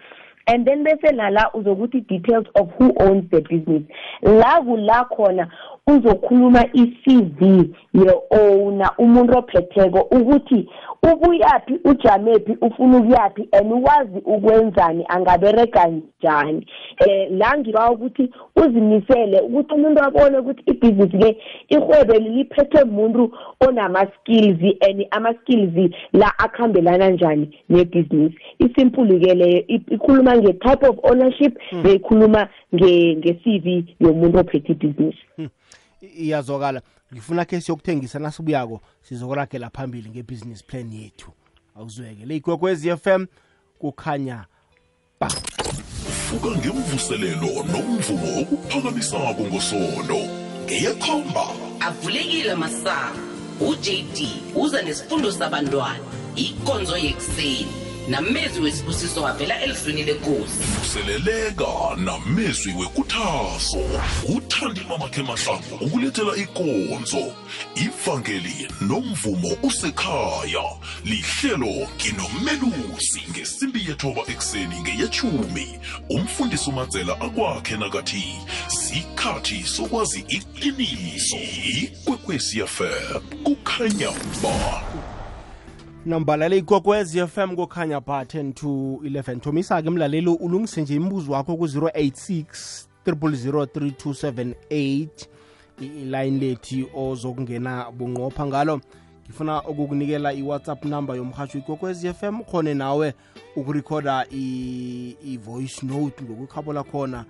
and 0.46 0.66
then 0.66 0.84
bese 0.84 1.12
nala 1.14 1.50
uzokuthi 1.54 2.00
details 2.08 2.46
of 2.54 2.68
who 2.78 2.92
owns 3.00 3.30
the 3.30 3.40
business. 3.40 3.82
La 4.22 4.60
kula 4.60 5.04
khona 5.10 5.48
uzokhuluma 5.86 6.64
i-CV 6.72 7.74
ye-owner 7.94 8.90
umuntu 8.98 9.38
ophetheko 9.38 10.00
ukuthi 10.10 10.68
ubuyaphi 11.12 11.80
ujamephi 11.84 12.56
ufuna 12.60 12.98
ukuyaphi 12.98 13.48
and 13.52 13.72
wazi 13.72 14.18
ukwenzani 14.24 15.04
angaberega 15.08 15.86
njani. 15.86 16.66
Eh 17.06 17.28
la 17.30 17.58
ngiba 17.58 17.90
ukuthi 17.90 18.30
uzimisele 18.56 19.40
ukuthi 19.40 19.74
umuntu 19.74 20.02
abone 20.02 20.38
ukuthi 20.38 20.62
ibhizinisi 20.66 21.16
le 21.16 21.36
ihwebe 21.68 22.18
liphethwe 22.18 22.82
umuntu 22.82 23.32
onama-skills 23.60 24.76
and 24.88 25.06
ama-skills 25.10 25.90
la 26.12 26.38
akhambelana 26.38 27.10
njani 27.10 27.58
nebhizinisi 27.68 28.38
isimple 28.58 29.18
ke 29.18 29.34
leyo 29.34 29.64
i- 29.68 29.98
ikhuluma 30.34 30.42
nge-type 30.42 30.86
of 30.88 30.98
ownership 31.02 31.58
beyikhuluma 31.82 32.48
nge-CV 32.74 33.84
yomuntu 34.00 34.38
ophethe 34.38 34.72
ibhizinisi 34.72 35.18
I- 36.02 36.06
iyazwakala. 36.26 36.82
Ngifuna 37.12 37.44
khe 37.44 37.60
siyokuthengisa 37.60 38.18
nasibuyako 38.18 38.80
sizokuragela 39.02 39.70
phambili 39.70 40.10
ngebusiness 40.10 40.64
plan 40.64 40.92
yethu. 40.92 41.30
Awuzweke. 41.76 42.26
Le 42.26 42.36
ikwekwezi 42.36 42.90
FM 42.96 43.26
kukhanya 43.78 44.44
ba. 45.20 45.28
Vuka 46.30 46.50
ngemvuselelo 46.58 47.64
nomvumo 47.72 48.40
okuphakamisako 48.40 49.42
ngosondo 49.42 50.18
ngeyekhomba. 50.64 51.44
Avulekile 51.80 52.54
masango 52.54 53.18
ujd 53.60 54.28
uza 54.54 54.82
nesifundo 54.82 55.32
sabantwana. 55.32 55.98
Ikonzo 56.36 56.96
yekuseni. 56.96 57.83
Namezwi 58.08 58.64
wesibusiso 58.64 59.22
wavela 59.22 59.60
elizwini 59.62 60.02
lenkosi. 60.02 60.64
Vuseleleka 60.78 61.66
namezwi 61.96 62.74
wekuthaso 62.74 63.78
uthandi 64.36 64.80
mamakhe 64.88 65.22
mahlangu 65.22 65.74
ukulethela 65.80 66.36
ikonzo. 66.36 67.32
Ivangeli 67.74 68.68
nomvumo 68.80 69.56
usekhaya. 69.62 70.64
Lihlelo 71.04 71.88
nginomelusi 71.96 73.22
ngesimbi 73.30 73.84
yethoba 73.88 74.22
ekuseni 74.28 74.80
ngeyechumi 74.80 75.78
umfundisi 76.10 76.70
umadzela 76.70 77.20
akwakhe 77.20 77.76
nakathi 77.76 78.24
sikhathi 78.68 79.62
sokwazi 79.64 80.24
iqiniso. 80.28 81.36
Ikwekwecfm 81.82 83.20
kukhanya 83.44 84.10
ba. 84.42 85.13
Nambalale 86.06 86.58
ikwekwezi 86.58 87.26
FM 87.26 87.56
kukhanya 87.56 88.00
ba 88.00 88.22
10 88.22 88.52
to 88.52 88.68
11 88.68 89.40
thomisa-ke 89.40 89.90
mlaleli 89.90 90.28
ulungise 90.28 90.82
nje 90.82 90.94
imibuzo 90.94 91.32
wakho 91.32 91.56
ku-086 91.56 92.44
3003278 93.06 95.08
iline 95.80 96.38
lethi 96.38 96.86
ozokungena 96.94 97.90
bunqopha 97.90 98.46
ngalo. 98.46 98.80
Ngifuna 99.24 99.62
ukukunikela 99.62 100.32
i-whatsapp 100.32 100.84
number 100.84 101.16
yomhatsho 101.16 101.58
ikwekwezi 101.58 102.14
FM 102.14 102.42
khone 102.42 102.74
nawe 102.74 103.14
ukurekhoda 103.56 104.26
i-voice 104.30 105.86
note 105.86 106.24
ngokukhabola 106.24 106.82
khona. 106.82 107.24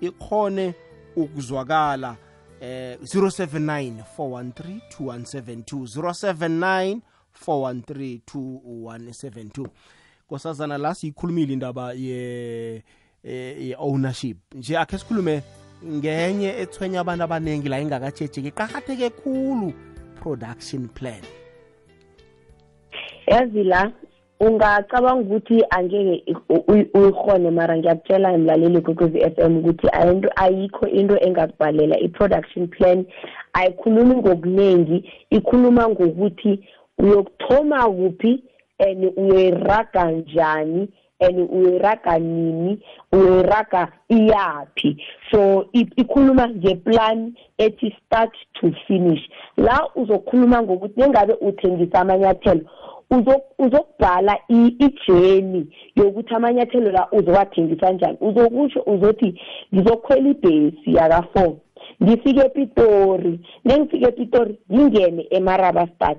Ikhone 0.00 0.74
ukuzwakala 1.16 2.16
eh 2.60 2.98
079 3.02 3.92
413 4.18 4.80
2172 5.00 6.00
079 6.00 6.98
413 7.46 9.66
kosazana 10.28 10.78
la 10.78 10.94
siyikhulumile 10.94 11.52
indaba 11.52 11.92
ye 11.92 12.82
eh, 13.24 13.68
ye-ownership. 13.68 14.36
Nje 14.54 14.78
akhe 14.78 14.98
sikhulume 14.98 15.42
ngenye 15.86 16.60
ethwenya 16.60 17.00
abantu 17.00 17.24
abaningi 17.24 17.68
la 17.68 17.80
ingakatshetsheki 17.80 18.48
iqakatheke 18.48 19.10
khulu 19.10 19.72
production 20.20 20.88
plan. 20.88 21.22
Yazi 23.26 23.64
la 23.64 23.92
ungacabanga 24.40 25.20
ukuthi 25.20 25.64
angeke 25.70 26.24
uyihone 26.94 27.50
mara 27.50 27.76
ngiyakutshela 27.76 28.38
mlaleli 28.38 28.80
kokwezi 28.80 29.20
f 29.20 29.38
m 29.38 29.56
ukuthi 29.56 29.88
ayinto 29.92 30.30
ayikho 30.36 30.88
into 30.88 31.20
engakubhalela 31.20 31.98
i-production 31.98 32.68
plan. 32.68 33.04
Ayikhulumi 33.52 34.16
ngokuningi 34.16 35.10
ikhuluma 35.30 35.88
ngokuthi 35.88 36.60
uyokuthoma 37.02 37.78
kuphi 37.84 38.42
and 38.78 39.04
uyoyiraga 39.16 40.10
njani 40.10 40.88
and 41.20 41.38
uyoyiraga 41.50 42.18
nini 42.18 42.78
uyoyiraga 43.12 43.88
iyaphi. 44.08 44.96
So 45.30 45.66
ikhuluma 45.72 46.48
ngeplan 46.48 47.32
ethi 47.58 47.96
start 48.06 48.32
to 48.60 48.70
finish. 48.86 49.20
La 49.56 49.88
uzokhuluma 49.94 50.62
ngokuthi 50.62 51.00
nengabe 51.00 51.32
uthengisa 51.40 52.00
amanyathelo 52.00 52.60
uzokubhala 53.58 54.38
ijeni 54.48 55.66
yokuthi 55.96 56.34
amanyathelo 56.34 56.90
la 56.90 57.08
uzowathengisa 57.12 57.92
njani. 57.92 58.18
Uzokusho 58.20 58.82
uzothi 58.86 59.40
ngizokhwela 59.74 60.28
ibhesi 60.28 60.94
yaka-four. 60.94 61.52
Ngifike 62.02 62.40
epitori 62.40 63.40
nengifike 63.64 64.04
epitori 64.08 64.58
ngingene 64.72 65.26
emarabastad 65.30 66.18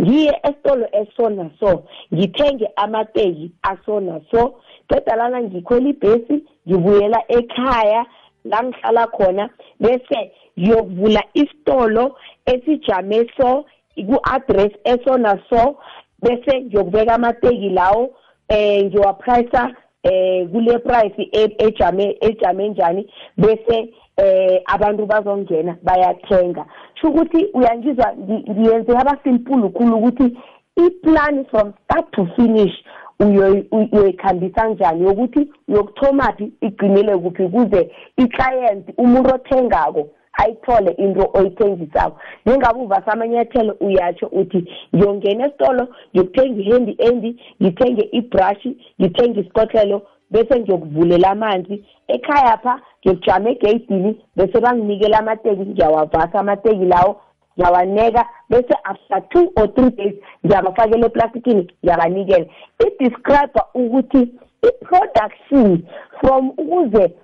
ngiye 0.00 0.40
esitolo 0.42 0.86
eso 0.92 1.30
naso 1.30 1.84
ngithenge 2.14 2.68
amateki 2.76 3.52
aso 3.62 4.00
naso 4.00 4.54
qeda 4.88 5.16
lana 5.16 5.42
ngikhwela 5.42 5.88
ibhesi 5.88 6.44
ngibuyela 6.68 7.22
ekhaya 7.28 8.06
la 8.44 8.62
ngihlala 8.64 9.06
khona 9.06 9.50
bese 9.80 10.32
ngiyokuvula 10.58 11.22
isitolo 11.34 12.16
esijame 12.46 13.26
so 13.36 13.64
ku-address 13.96 14.72
eso 14.84 15.18
naso 15.18 15.76
bese 16.22 16.60
ngiyokubeka 16.60 17.14
amateki 17.14 17.68
lawo 17.68 18.10
eh 18.48 18.84
ngiwaprice 18.84 19.58
eh 20.04 20.48
kule 20.52 20.78
price 20.78 21.28
e-, 21.32 21.56
ejame 21.58 22.16
ejame 22.20 22.68
njani 22.68 23.10
bese 23.36 23.94
eh 24.16 24.62
abantu 24.66 25.06
bazongena 25.06 25.76
bayathenga. 25.82 26.64
Sho 26.94 27.08
ukuthi 27.08 27.46
uyangizwa 27.54 28.14
ngiyenze 28.50 28.92
yaba 28.92 29.18
simple 29.24 29.68
khulu 29.68 29.96
ukuthi 29.96 30.38
iplan 30.76 31.44
from 31.44 31.72
start 31.84 32.10
to 32.12 32.26
finish 32.36 32.74
uyoyikhambisa 33.20 34.68
njani 34.68 35.04
yokuthi 35.04 35.52
uyokuthomaphi 35.68 36.52
igcinile 36.60 37.16
kuphi 37.18 37.48
kuze 37.48 37.90
i-client 38.16 38.84
umuntu 38.98 39.34
othengako 39.34 40.08
ayithole 40.42 40.90
into 40.90 41.30
oyithengisako. 41.34 42.18
Njengabe 42.46 42.80
uvasa 42.80 43.12
amanyathelo 43.12 43.76
uyatsho 43.80 44.26
uthi 44.26 44.64
ngiyongena 44.94 45.46
esitolo 45.46 45.88
ngiyokuthenga 46.14 46.60
i-handy 46.62 46.96
endi 46.98 47.30
ngithenge 47.62 48.08
ibrush 48.12 48.66
ngithenge 49.00 49.40
isikotlelo 49.40 50.02
bese 50.30 50.60
ngiyokuvulela 50.60 51.30
amanzi. 51.30 51.84
Ekhaya 52.08 52.56
pha 52.56 52.80
ngiyokujama 53.00 53.50
egeyidini 53.50 54.20
bese 54.36 54.60
banginikela 54.60 55.18
amateki 55.18 55.62
ngiyawavasa 55.66 56.40
amateki 56.40 56.84
lawo 56.84 57.20
ngiyawaneka 57.58 58.26
bese 58.50 58.74
after 58.84 59.20
two 59.32 59.52
or 59.56 59.66
three 59.74 59.90
days 59.90 60.14
ngiyabafakela 60.44 61.06
eplastikini 61.06 61.70
ngiyabanikela 61.84 62.46
i-describe 62.86 63.60
ukuthi 63.74 64.22
i-production 64.68 65.82
from 66.20 66.50
ukuze 66.50 67.14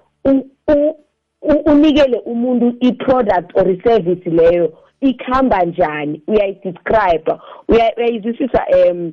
unikele 1.42 2.18
umuntu 2.18 2.74
i-product 2.80 3.50
or 3.54 3.70
i-service 3.70 4.30
leyo 4.30 4.72
ikhamba 5.00 5.62
njani 5.64 6.22
uyayidescribe 6.28 7.32
uyayizwisisa 7.68 8.64
um 8.90 9.12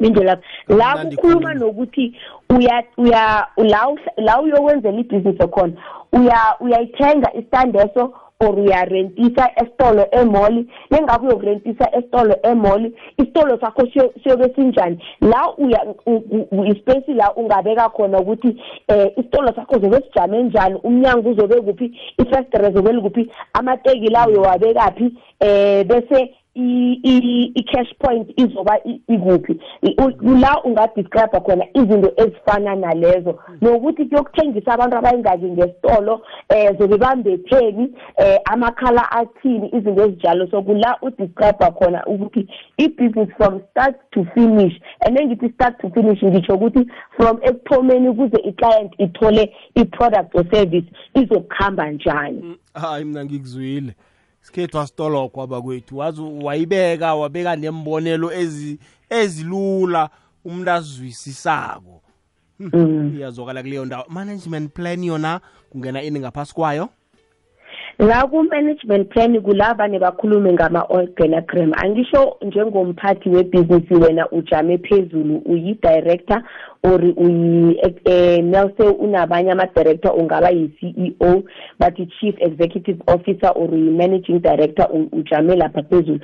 indlela 0.00 0.38
la. 0.68 1.04
Kukhuluma 1.04 1.54
nokuthi 1.54 2.16
uya 2.50 2.84
uya 2.96 3.46
la 3.56 3.96
la 4.16 4.40
uyokwenzela 4.40 4.98
ibhizinisi 4.98 5.48
khona 5.48 5.72
uya 6.12 6.56
uyayithenga 6.60 7.34
istandeso 7.34 8.14
or 8.40 8.58
uyarentisa 8.60 9.50
esitolo 9.56 10.06
emall 10.10 10.64
nengabe 10.90 11.26
uyokurentisa 11.26 11.90
esitolo 11.98 12.36
emall 12.42 12.92
isitolo 13.18 13.58
sakho 13.60 13.86
siyobe 14.22 14.54
sinjani. 14.54 14.98
La 15.20 15.54
uya 15.58 15.84
ispace 16.66 17.14
la 17.14 17.34
ungabeka 17.34 17.88
khona 17.88 18.18
ukuthi 18.18 18.56
eh 18.88 19.12
isitolo 19.16 19.52
sakho 19.54 19.78
zobe 19.78 19.96
sijame 19.96 20.42
njani 20.42 20.80
umnyango 20.82 21.30
uzobe 21.30 21.60
kuphi 21.60 21.98
ifestere 22.18 22.72
zobe 22.72 22.92
likuphi 22.92 23.30
amateki 23.52 24.08
la 24.08 24.28
uyowabeka 24.28 24.92
phi 24.96 25.12
eh 25.40 25.84
bese 25.86 26.34
i-cash 26.56 27.94
point 27.98 28.32
izoba 28.36 28.78
ikuphi? 29.08 29.60
La 30.22 30.62
ungadescribe 30.64 31.40
khona 31.40 31.64
izinto 31.74 32.12
ezifana 32.16 32.76
nalezo. 32.76 33.38
Nokuthi 33.60 34.04
kuyokuthengisa 34.04 34.72
abantu 34.72 34.96
abayingaki 34.96 35.44
ngesitolo 35.44 36.14
um 36.50 36.78
zobe 36.78 36.96
bambetheni 36.96 37.84
um 38.18 38.38
amakhala 38.44 39.10
athini 39.10 39.68
izinto 39.68 40.02
ezinjalo. 40.04 40.50
So 40.50 40.62
kula 40.62 40.98
udescribe 41.02 41.70
khona 41.78 42.06
ukuthi 42.06 42.48
i-business 42.78 43.28
from 43.36 43.60
start 43.70 43.96
to 44.10 44.24
finish 44.34 44.80
and 45.06 45.18
engithi 45.18 45.52
start 45.54 45.78
to 45.80 45.90
finish 45.90 46.22
ngitsho 46.22 46.54
ukuthi 46.54 46.86
from 47.16 47.38
ekuthomeni 47.42 48.08
ukuze 48.08 48.36
i-client 48.36 48.92
ithole 48.98 49.52
i-product 49.74 50.34
or 50.34 50.44
service 50.50 50.86
izokuhamba 51.14 51.90
njani. 51.90 52.56
Hayi 52.74 53.04
mina 53.04 53.24
ngikuzwile. 53.24 53.94
Sikhethu 54.46 54.78
asitolokho 54.78 55.42
abakwethu. 55.42 55.98
Wazi 55.98 56.20
wayibeka 56.20 57.14
wabeka 57.14 57.56
nembonelo 57.56 58.32
ezilula 59.10 60.10
umuntu 60.44 60.70
azwisisako. 60.70 62.02
Hmm, 62.58 62.70
mm. 62.72 63.16
iyazwakala 63.16 63.62
kuleyo 63.62 63.84
ndawo. 63.84 64.04
Management 64.08 64.72
plan 64.72 65.04
yona 65.04 65.40
kungena 65.70 66.02
ini 66.02 66.20
ngaphasi 66.20 66.54
kwayo? 66.54 66.88
La 67.98 68.26
ku-management 68.26 69.08
plan 69.08 69.40
kulaba 69.40 69.88
nebakhulume 69.88 70.52
ngama-organogram 70.52 71.72
angisho 71.76 72.36
njengomphathi 72.42 73.28
webhizinisi 73.28 73.94
wena 73.94 74.30
ujame 74.30 74.78
phezulu 74.78 75.42
uyi-director 75.46 76.42
or 76.84 77.00
uyi 77.16 77.80
nelse 78.42 78.82
unabanye 78.82 79.50
ama-director 79.50 80.12
ungaba 80.12 80.50
yi-ceo 80.50 81.42
bathi 81.78 82.06
chief 82.06 82.34
executive 82.38 83.00
officer 83.06 83.52
or 83.54 83.70
uyi-managing 83.70 84.40
director 84.40 84.88
ujame 85.12 85.56
lapha 85.56 85.82
phezulu. 85.82 86.20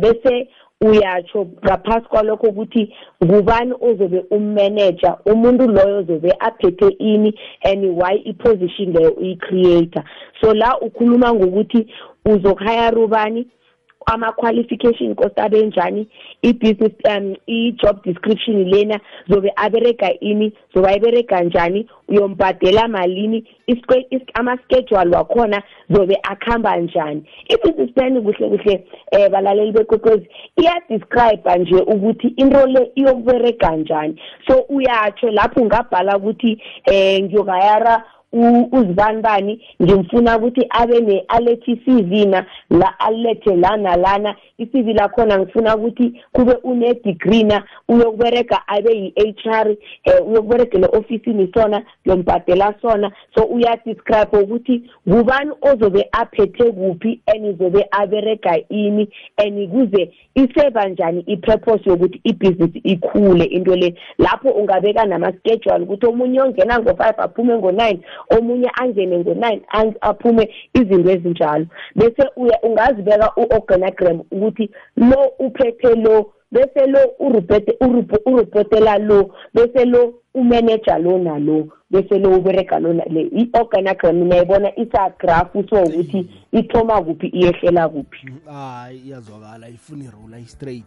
Bese 0.00 0.48
uyatsho 0.84 1.46
ngaphasi 1.64 2.08
kwalokho 2.08 2.46
ukuthi 2.46 2.94
ngubani 3.24 3.74
ozobe 3.80 4.24
ummanager 4.30 5.18
umuntu 5.26 5.68
loyo 5.68 5.98
ozobe 5.98 6.30
aphethe 6.40 6.88
ini 6.88 7.38
and 7.62 7.84
why 7.84 8.14
iposition 8.24 8.92
leyo 8.92 9.10
uyi-creator 9.10 10.04
so 10.40 10.54
la 10.54 10.78
ukhuluma 10.80 11.34
ngokuthi 11.34 11.86
uzokuhayara 12.24 12.98
ubani 12.98 13.46
ama-qualification 14.06 15.14
cost 15.14 15.38
abenjani 15.38 16.06
i-business 16.42 16.92
um 17.08 17.36
i-job 17.46 18.02
description 18.04 18.64
lena 18.64 19.00
zobe 19.28 19.52
aberega 19.56 20.20
ini 20.20 20.52
zobe 20.74 20.88
ayiberega 20.88 21.40
njani 21.40 21.86
uyombhadela 22.08 22.88
malini 22.88 23.44
ama-schedule 24.34 25.16
wakhona 25.16 25.62
zobe 25.90 26.18
akuhamba 26.22 26.76
njani. 26.76 27.22
I-business 27.48 27.92
plan 27.94 28.22
kuhle 28.22 28.48
kuhle 28.48 28.84
um 29.12 29.32
balaleli 29.32 29.72
bekokwezi 29.72 30.28
iyadescribe 30.56 31.58
nje 31.58 31.76
ukuthi 31.76 32.26
into 32.26 32.66
le 32.66 32.90
iyokuberega 32.94 33.76
njani. 33.76 34.20
So 34.46 34.58
uyatsho 34.68 35.30
lapho 35.30 35.60
ungabhala 35.60 36.16
ukuthi 36.16 36.62
um 36.88 37.24
ngiyokayara 37.24 38.04
uzibanibani 38.72 39.60
ngimfuna 39.82 40.38
ukuthi 40.38 40.66
abe 40.70 41.00
ne-alethe 41.00 41.72
i-cv 41.72 42.26
na 42.26 42.46
la 42.70 42.98
alethe 42.98 43.56
lana 43.56 43.96
lana. 43.96 44.36
I-cv 44.58 44.88
lakhona 44.88 45.38
ngifuna 45.38 45.76
ukuthi 45.76 46.22
kube 46.32 46.52
une-degree 46.62 47.44
na 47.44 47.62
uyokubereka 47.88 48.68
abe 48.68 48.92
yi-h 48.92 49.46
r 49.46 49.68
um 49.70 50.28
uyokuberegela 50.28 50.88
ofisini 50.88 51.50
sona 51.54 51.82
lombhadela 52.04 52.74
sona. 52.82 53.12
So 53.34 53.44
uyadescribe 53.44 54.38
ukuthi 54.38 54.82
ngubani 55.08 55.50
ozobe 55.62 56.08
aphethe 56.12 56.72
kuphi 56.72 57.20
and 57.26 57.46
izobe 57.46 57.86
aberega 57.90 58.58
ini 58.68 59.08
and 59.36 59.70
kuze 59.70 60.12
iseva 60.34 60.88
njani 60.88 61.24
i-purpose 61.26 61.90
yokuthi 61.90 62.20
ibhizinisi 62.24 62.78
ikhule. 62.78 63.44
Into 63.44 63.76
le 63.76 63.94
lapho 64.18 64.50
ungabeka 64.50 65.04
nama-schedule 65.04 65.84
ukuthi 65.84 66.06
omunye 66.06 66.40
ongena 66.40 66.78
ngo-five 66.78 67.18
aphume 67.18 67.56
ngo-nine 67.56 68.00
omunye 68.30 68.70
angene 68.80 69.18
ngo-nine 69.18 69.62
aphume 70.00 70.50
izinto 70.74 71.10
ezinjalo. 71.10 71.66
Bese 71.96 72.22
ungazibeka 72.62 73.32
u-organogram 73.36 74.20
ukuthi 74.30 74.70
lo 74.96 75.32
uphethe 75.38 75.94
lo 75.94 76.32
bese 76.52 76.86
lo 76.86 77.00
uripotela 78.26 78.98
lo 78.98 79.30
bese 79.54 79.84
lo 79.84 80.14
umanager 80.34 80.98
lo 81.00 81.18
nalo 81.18 81.68
bese 81.90 82.18
lo 82.18 82.38
ubereka 82.38 82.78
lo 82.78 82.92
le 82.92 83.22
i-organogram 83.22 84.28
nayibona 84.28 84.78
isagrafu 84.78 85.64
so 85.68 85.82
ukuthi 85.82 86.30
ithoma 86.52 87.02
kuphi 87.02 87.26
iyehlela 87.26 87.88
kuphi. 87.88 88.28
Hayi 88.46 88.98
iyazwakala 89.06 89.68
ifuna 89.68 90.04
irula 90.04 90.38
i-straight. 90.38 90.84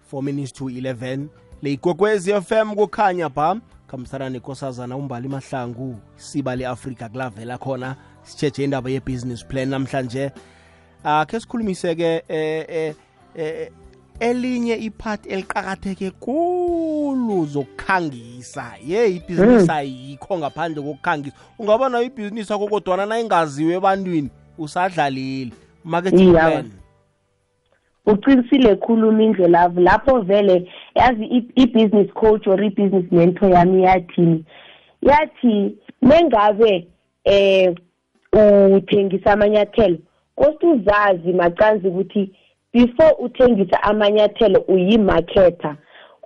Four 0.00 0.22
minutes 0.22 0.52
to 0.52 0.64
11 0.64 1.28
le 1.62 1.72
igogwezi 1.72 2.32
FM 2.32 2.74
kukhanya 2.74 3.28
ba 3.28 3.56
khambisana 3.90 4.30
nekosazana 4.30 4.96
umbali 4.96 5.28
mahlangu 5.28 5.96
siba 6.16 6.56
le-afrika 6.56 7.08
kulavela 7.08 7.58
khona 7.58 7.96
sitshetshe 8.22 8.64
indaba 8.64 8.90
ye-business 8.90 9.44
plan 9.44 9.68
namhlanje. 9.68 10.30
Akhe 11.04 11.40
sikhulumise-ke 11.40 12.22
eh, 12.28 12.66
eh, 12.68 12.94
eh, 13.34 13.70
elinye 14.20 14.76
iphathi 14.76 15.28
eliqakatheke 15.28 16.10
kulu 16.10 17.46
zokukhangisa. 17.46 18.74
Ye 18.86 19.16
ibhizinisi 19.16 19.70
ayikho 19.70 20.38
ngaphandle 20.38 20.82
kokukhangisa. 20.82 21.36
Ungaba 21.58 21.88
nayo 21.88 22.04
ibhizinisi 22.04 22.52
akho 22.52 22.68
kodwana 22.68 23.06
nayingaziwe 23.06 23.74
ebantwini 23.74 24.30
usadlalile. 24.58 25.52
Marketing 25.84 26.30
Iyawa. 26.30 26.50
plan 26.50 26.79
uqinisile 28.06 28.76
khuluma 28.76 29.22
indlelavu 29.22 29.80
lapho 29.80 30.20
vele 30.20 30.68
yazi 30.94 31.24
i-business 31.56 32.12
coach 32.14 32.46
or 32.46 32.64
i-business 32.64 33.04
mentor 33.12 33.50
yami 33.50 33.82
yathini 33.82 34.44
yathi 35.02 35.76
mengabe 36.02 36.86
eh 37.24 37.74
uthengisa 38.76 39.32
amanyathelo 39.32 39.98
kosi 40.34 40.66
uzazi 40.66 41.32
macanzi 41.32 41.88
ukuthi 41.88 42.32
before 42.72 43.14
uthengisa 43.18 43.82
amanyathelo 43.82 44.60
uyimarketer 44.68 45.76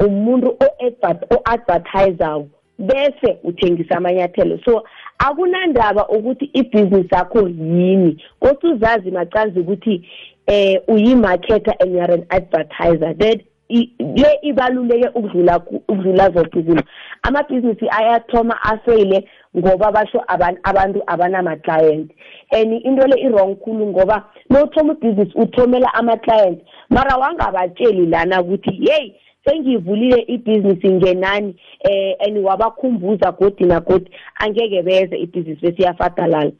umuntu 0.00 0.48
o-advert- 0.48 1.26
o-advertisayo 1.34 2.48
bese 2.78 3.38
uthengisa 3.44 3.96
amanyathelo. 3.96 4.58
So 4.64 4.84
akunandaba 5.18 6.08
ukuthi 6.08 6.50
ibhizinisi 6.52 7.14
yakho 7.14 7.48
yini 7.48 8.22
kosi 8.40 8.66
uzazi 8.66 9.10
macanzi 9.10 9.60
ukuthi 9.60 10.08
eh 10.46 10.80
uyimarketer 10.88 11.74
and 11.80 11.92
you're 11.94 12.10
an 12.12 12.26
advertiser. 12.30 13.14
That 13.18 13.40
i- 13.70 13.90
le 13.98 14.38
ibaluleke 14.42 15.08
ukudlula 15.14 15.58
ku- 15.58 15.82
ukudlula 15.88 16.30
zonke 16.30 16.58
izinto 16.58 16.84
amabhizinisi 17.22 17.88
ayathoma 17.90 18.62
afeyile 18.62 19.28
ngoba 19.56 19.92
basho 19.92 20.20
aban- 20.28 20.58
abantu 20.64 21.02
abanama-client. 21.06 22.10
And 22.52 22.72
into 22.72 23.06
le 23.06 23.16
i-wrong 23.22 23.56
khulu 23.56 23.86
ngoba 23.86 24.24
mawuthoma 24.50 24.92
ibhizinisi 24.92 25.38
uthomela 25.38 25.94
ama-client 25.94 26.62
mara 26.90 27.16
wangabatsheli 27.16 28.06
lana 28.06 28.42
ukuthi 28.42 28.70
yeyi 28.90 29.14
sengivulile 29.46 30.24
ibhizinisi 30.28 30.88
ngenani 30.88 31.56
eh 31.80 32.16
and 32.20 32.38
wabakhumbuza 32.38 33.32
godi 33.32 33.64
nagodi 33.64 34.10
angeke 34.40 34.82
beze 34.82 35.16
ibhizinisi 35.16 35.60
besiyafadalala 35.66 36.52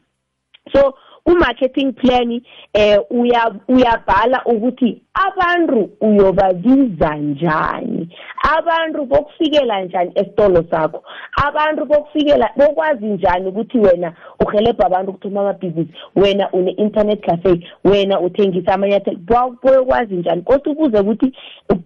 so 0.73 0.93
ku-marketing 1.25 1.93
plan 1.93 2.41
eh 2.73 2.97
uya 3.09 3.51
uyabhala 3.67 4.45
ukuthi 4.45 5.01
abantu 5.15 5.89
uyobabiza 6.01 7.15
njani? 7.15 8.09
Abantu 8.57 9.05
bokufikela 9.05 9.81
njani 9.81 10.11
esitolo 10.15 10.63
sakho? 10.71 11.03
Abantu 11.47 11.85
bokufikela 11.85 12.49
bokwazi 12.55 13.05
njani 13.05 13.47
ukuthi 13.47 13.79
wena 13.79 14.13
uhelebha 14.45 14.85
abantu 14.85 15.11
ukuthoma 15.11 15.41
amabhizinisi 15.41 15.93
wena 16.15 16.51
une-internet 16.51 17.25
cafe 17.25 17.59
wena 17.83 18.19
uthengisa 18.19 18.73
amanyathelo? 18.73 19.17
Bo- 19.17 19.57
boyokwazi 19.63 20.15
njani? 20.15 20.41
Kodwa 20.41 20.73
ubuze 20.73 20.99
ukuthi 20.99 21.33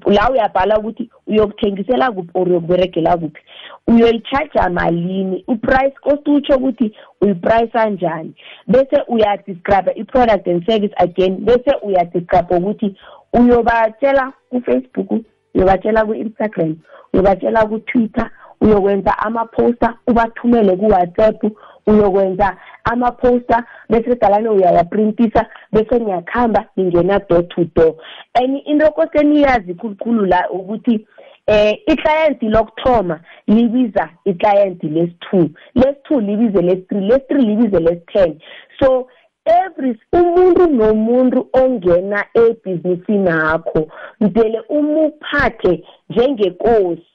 la 0.05 0.29
uyabhala 0.31 0.79
ukuthi 0.79 1.09
uyokuthengisela 1.27 2.11
kuphi 2.11 2.29
or 2.33 2.47
uyokuberegela 2.49 3.17
kuphi? 3.17 3.41
Uyoyi-charger 3.87 4.71
malini? 4.71 5.43
Uprice 5.47 5.95
kosti 6.01 6.31
utsho 6.31 6.55
ukuthi 6.55 6.95
uyiprayisa 7.21 7.89
njani? 7.89 8.33
Bese 8.67 9.01
uyadescribe 9.07 9.91
i-product 9.95 10.47
and 10.47 10.65
service 10.69 10.93
again 10.97 11.37
bese 11.37 11.71
uyadescribe 11.81 12.55
ukuthi 12.55 12.95
uyobatshela 13.33 14.33
ku-facebook 14.49 15.09
uyobatshela 15.55 16.05
ku-instagram 16.05 16.75
uyobatshela 17.13 17.65
ku-twitter 17.65 18.29
uyokwenza 18.61 19.17
ama-poster 19.17 19.93
ubathumele 20.07 20.75
ku-whatsapp 20.75 21.43
uyokwenza 21.87 22.57
ama-poster 22.83 23.63
bese 23.89 24.15
dalane 24.15 24.49
uyawaprintisa 24.49 25.45
bese 25.71 25.99
niyakuhamba 25.99 26.65
ningena 26.77 27.19
door 27.19 27.47
to 27.47 27.65
door. 27.75 27.95
And 28.35 28.61
into 28.65 28.91
kose 28.91 29.23
niyazi 29.23 29.73
khulukhulu 29.73 30.25
la 30.25 30.49
ukuthi 30.49 31.07
eh 31.47 31.77
iclient 31.87 32.41
lokuthoma 32.43 33.19
libiza 33.47 34.09
iclient 34.25 34.83
lesi-2 34.83 35.49
lesi-2 35.75 36.21
libize 36.21 36.61
lesi-3 36.61 37.07
lesi-3 37.09 37.37
libize 37.37 37.79
lesi-10 37.79 38.35
so 38.79 39.07
every 39.49 39.99
umuntu 40.13 40.67
nomuntu 40.67 41.39
ongena 41.53 42.25
ebhizinisini 42.33 43.29
akho 43.29 43.87
mdele 44.21 44.59
umuphathe 44.69 45.83
njengekosi 46.09 47.05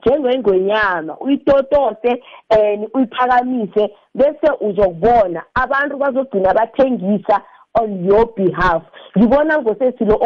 njengengwenyama 0.00 1.18
uyitotose 1.20 2.22
and 2.50 2.88
uyiphakamise 2.94 3.94
bese 4.14 4.48
uzokubona 4.60 5.42
abantu 5.54 5.96
bazogcina 5.96 6.54
bathengisa 6.54 7.40
on 7.74 8.04
your 8.04 8.26
behalf. 8.36 8.82
Ngibona 9.18 9.58
ngosesilo 9.58 10.18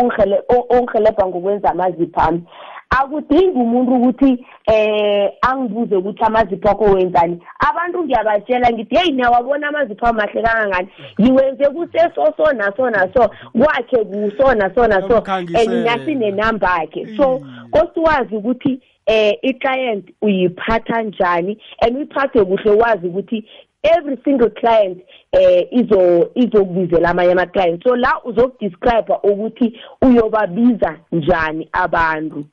ongihelebha 0.69 1.27
ngokwenza 1.27 1.71
amazipho 1.71 2.21
ami. 2.21 2.43
Akudingi 2.91 3.59
umuntu 3.59 3.95
ukuthi 3.95 4.47
eh 4.67 5.31
angibuze 5.41 5.97
ukuthi 5.97 6.25
amazipho 6.25 6.69
akho 6.71 6.85
wenzani. 6.85 7.43
Abantu 7.71 8.05
ngiyabatshela 8.05 8.71
ngithi 8.73 8.97
heyi 8.97 9.13
niyawabona 9.13 9.69
amazipho 9.69 10.07
amahle 10.07 10.43
kangangani? 10.43 10.89
Ngiwenze 11.21 11.65
kuseso 11.65 12.35
so 12.37 12.53
naso 12.53 12.91
naso 12.91 13.31
kwakhe 13.53 14.05
kuso 14.05 14.55
naso 14.55 14.87
naso 14.87 15.09
Bamkhangisele. 15.09 15.77
and 15.77 15.87
nasi 15.87 16.15
nenamba 16.15 16.79
yakhe 16.79 17.17
so 17.17 17.39
Mm. 17.39 17.71
kosiwazi 17.71 18.37
ukuthi 18.37 18.81
eh 19.07 19.39
i-client 19.43 20.11
uyiphatha 20.23 21.03
njani 21.03 21.59
and 21.81 21.97
uyiphathe 21.97 22.45
kuhle 22.45 22.71
wazi 22.71 23.07
ukuthi 23.07 23.45
every 23.83 24.17
single 24.25 24.51
client 24.51 24.99
eh 25.33 25.69
izo 25.71 26.31
izokubizela 26.35 27.11
amanye 27.11 27.33
ama-client 27.33 27.83
so 27.85 27.97
la 27.97 28.21
uzokudescribe 28.25 29.15
ukuthi 29.23 29.81
uyobabiza 30.03 30.97
njani 31.13 31.69
abantu. 31.73 32.45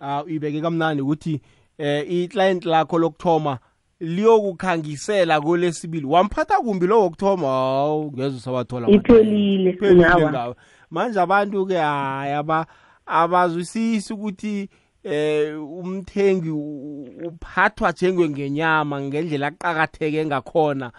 Ah 0.00 0.22
uyibeke 0.24 0.60
kamnandi 0.60 1.02
ukuthi 1.02 1.40
eh 1.78 2.04
i-client 2.10 2.64
lakho 2.66 2.98
lokuthoma 2.98 3.58
liyokukhangisela 4.00 5.40
kolesibili. 5.40 6.06
Wamphatha 6.06 6.58
kumbi 6.60 6.86
lo 6.86 7.00
wokuthoma? 7.00 7.46
Hawu 7.46 8.12
ngeze 8.12 8.36
usabathola 8.36 8.88
Iphelile, 8.90 9.70
Iphelile 9.70 10.06
ngawa. 10.06 10.30
ngawe 10.30 10.54
manje 10.90 11.20
abantu 11.20 11.66
ke 11.66 11.74
hayi 11.76 12.32
aba 12.32 12.66
abazwisisi 13.06 14.12
ukuthi 14.12 14.68
eh 15.04 15.62
umthengi 15.62 16.50
u- 16.50 17.08
uphathwa 17.26 17.90
njengengenyama 17.90 19.00
ngendlela 19.00 19.46
aqhakatheke 19.46 20.26
ngakhona 20.26 20.92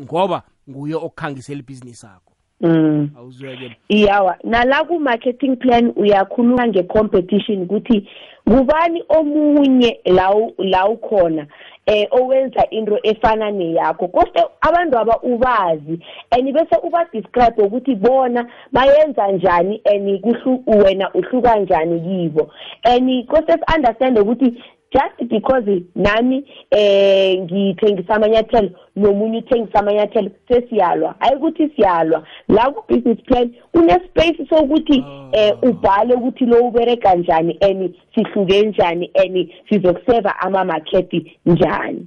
ngoba 0.00 0.42
nguye 0.70 0.94
okukhangisela 0.94 1.60
ibhizinisi 1.60 2.06
yakho. 2.06 2.32
Mm. 2.60 3.10
awuzweke. 3.18 3.76
Iyawa 3.88 4.36
nala 4.44 4.84
ku-marketing 4.84 5.56
plan 5.56 5.92
uyakhuluma 5.96 6.66
nge-competition 6.68 7.62
ukuthi 7.62 8.08
ngubani 8.48 9.04
omunye 9.08 10.00
la 10.04 10.34
la 10.58 10.88
ukhona 10.88 11.46
eh 11.86 12.06
owenza 12.10 12.70
into 12.70 12.98
efana 13.02 13.50
neyakho? 13.50 14.08
Kose 14.08 14.44
abantu 14.60 14.98
aba 14.98 15.18
ubazi 15.22 15.98
and 16.30 16.52
bese 16.54 16.76
uba-describe 16.82 17.62
ukuthi 17.62 17.94
bona 17.94 18.46
bayenza 18.72 19.28
njani 19.32 19.80
and 19.84 20.20
kuhlu- 20.22 20.62
wena 20.66 21.10
uhluka 21.14 21.56
njani 21.56 22.00
kibo? 22.00 22.50
And 22.84 23.26
kose 23.26 23.52
si-understande 23.52 24.20
ukuthi 24.20 24.62
just 24.94 25.28
because 25.28 25.82
nami 25.94 26.44
eh 26.70 27.40
ngithengisa 27.42 28.14
amanyathelo 28.14 28.70
nomunye 28.96 29.38
uthengisa 29.38 29.78
amanyathelo 29.78 30.30
sesiyalwa. 30.48 31.14
Hayi 31.18 31.36
ukuthi 31.36 31.68
siyalwa. 31.76 32.26
La 32.48 32.70
ku-business 32.70 33.18
plan 33.26 33.54
kune-space 33.72 34.46
sokuthi 34.48 35.04
eh 35.32 35.52
ubhale 35.62 36.14
ukuthi 36.14 36.46
lo 36.46 36.68
ubereka 36.68 37.14
njani 37.14 37.58
and 37.60 37.94
sihluke 38.14 38.62
njani 38.62 39.10
and 39.14 39.50
sizokuseva 39.68 40.40
ama-market 40.40 41.12
njani. 41.46 42.06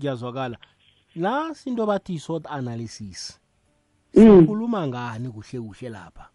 Kuyazwakala. 0.00 0.56
Nasi 1.16 1.70
into 1.70 1.86
bathi 1.86 2.14
i-sort 2.14 2.46
analysis 2.50 3.40
Mm. 4.14 4.40
sikhuluma 4.40 4.88
ngani 4.88 5.28
kuhle 5.28 5.60
kuhle 5.60 5.88
lapha? 5.88 6.26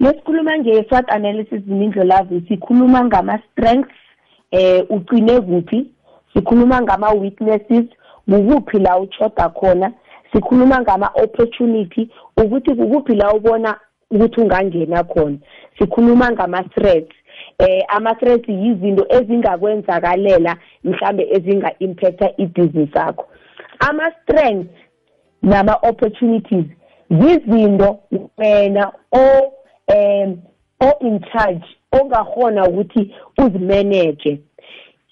Lesikhuluma 0.00 0.58
nge-SWOT 0.58 1.04
analysis 1.08 1.66
mindlolavu 1.66 2.42
sikhuluma 2.48 3.04
ngama-strengths 3.04 3.94
eh 4.52 4.84
ucine 4.90 5.40
kuphi? 5.40 5.86
Sikhuluma 6.34 6.80
ngama-weaknesses 6.82 7.84
kukuphi 8.30 8.78
la 8.78 8.98
uchoda 8.98 9.48
khona? 9.48 9.92
Sikhuluma 10.32 10.80
ngama-opportunity 10.80 12.10
ukuthi 12.36 12.74
kukuphi 12.74 13.14
la 13.14 13.32
ubona 13.32 13.76
ukuthi 14.10 14.40
ungangena 14.40 15.04
khona. 15.04 15.36
Sikhuluma 15.78 16.30
ngama-threats. 16.30 17.14
Eh 17.58 17.84
ama-threats 17.88 18.48
yizinto 18.48 19.06
ezingakwenzakalela 19.08 20.56
mhlambe 20.84 21.28
ezinga-impacta 21.30 22.30
ibhizinisi 22.36 22.98
yakho 22.98 23.26
ama-strengths 23.88 24.70
nama-opportunities 25.42 26.66
zizinto 27.10 27.98
wena 28.38 28.92
o 29.12 29.52
um 29.88 30.42
o 30.80 30.92
in 31.00 31.20
charge 31.32 31.64
ongahona 32.00 32.68
ukuthi 32.68 33.14
uzimanage. 33.38 34.38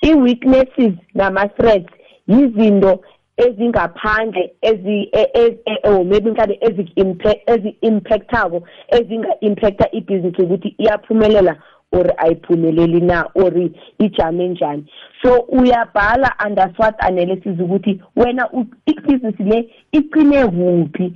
I-weaknesses 0.03 0.93
nama-threats 1.15 1.93
yizinto 2.29 3.01
ezingaphandle 3.37 4.53
ezi 4.63 5.09
e- 5.13 5.31
e- 5.35 5.59
e- 5.67 5.89
or 5.89 6.05
maybe 6.05 6.31
mhlawumbe 6.31 7.43
ezi-impactako 7.47 8.63
ezinga-impacta 8.89 9.91
ibhizinisi 9.93 10.43
ukuthi 10.43 10.75
iyaphumelela 10.79 11.57
or 11.93 12.07
ayiphumeleli 12.17 13.01
na 13.01 13.27
or 13.35 13.53
ijame 13.99 14.49
njani. 14.49 14.85
So 15.23 15.41
uyabhala 15.49 16.35
under 16.47 16.73
SWOT 16.77 16.95
analysis 16.99 17.61
ukuthi 17.61 18.01
wena 18.17 18.49
ibhizinisi 18.87 19.43
le 19.43 19.71
iqine 19.93 20.47
kuphi 20.47 21.13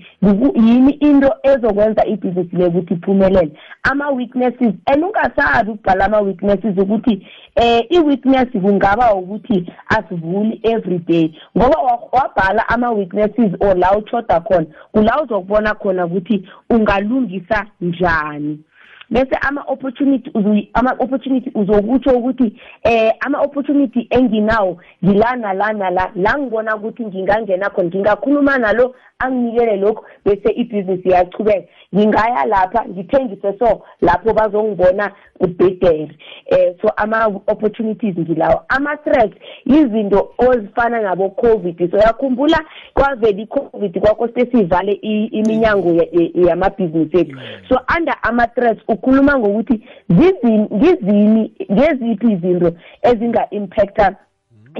yini 0.54 0.92
into 0.92 1.34
ezokwenza 1.42 2.06
ibhizinisi 2.06 2.56
le 2.56 2.66
ukuthi 2.66 2.94
iphumelele. 2.94 3.52
Ama-weaknesses 3.82 4.74
and 4.86 5.04
ungasabi 5.04 5.70
ukubhala 5.70 6.04
ama-weaknesses 6.04 6.78
ukuthi 6.78 7.26
eh 7.56 7.86
i-weakness 7.90 8.48
kungaba 8.52 9.14
ukuthi 9.14 9.72
asivuli 9.88 10.60
every 10.62 10.98
day 10.98 11.34
ngoba 11.56 11.78
wabhala 12.12 12.68
ama-weaknesses 12.68 13.52
or 13.60 13.76
la 13.76 13.96
uchoda 13.98 14.40
khona 14.40 14.66
kula 14.92 15.22
uzokubona 15.22 15.74
khona 15.74 16.06
ukuthi 16.06 16.48
ungalungisa 16.70 17.66
njani. 17.80 18.58
Bese 19.14 19.36
ama-opportunity 19.40 20.30
ama-opportunity 20.74 21.50
uzokutsho 21.54 22.10
ukuthi 22.10 22.56
eh 22.82 23.12
ama-opportunity 23.20 24.06
enginawo 24.10 24.78
ngila 25.04 25.36
nala 25.36 25.72
nala 25.72 26.10
la 26.14 26.38
ngibona 26.38 26.76
ukuthi 26.76 27.06
ngingangena 27.06 27.70
khona 27.70 27.88
ngingakhuluma 27.88 28.58
nalo 28.58 28.94
anginikele 29.18 29.76
lokhu 29.76 30.04
bese 30.24 30.48
ibhizinisi 30.52 31.08
iyachubeka 31.08 31.68
ngingaya 31.94 32.44
lapha 32.46 32.84
ngithengise 32.88 33.58
so 33.58 33.82
lapho 34.00 34.32
bazongibona 34.34 35.12
ubhedere 35.40 36.08
eh 36.46 36.74
so 36.82 36.88
ama-opportunities 36.96 38.18
ngilawo. 38.18 38.60
Ama-threats 38.68 39.36
yizinto 39.66 40.30
ozifana 40.38 41.00
nabo-covid. 41.00 41.90
So 41.90 41.96
yakhumbula 41.96 42.60
kwavela 42.94 43.42
i-covid 43.42 44.00
kwakose 44.00 44.46
sivale 44.52 44.92
iminyango 44.92 46.04
yamabhizinisi 46.48 47.18
ethu. 47.18 47.38
So 47.68 47.80
under 47.96 48.16
ama-threats 48.22 48.82
ukhuluma 48.88 49.38
ngokuthi 49.38 49.84
ngizini 50.12 51.52
ngeziphi 51.72 52.32
izinto 52.32 52.72
ezinga-impacta 53.02 54.16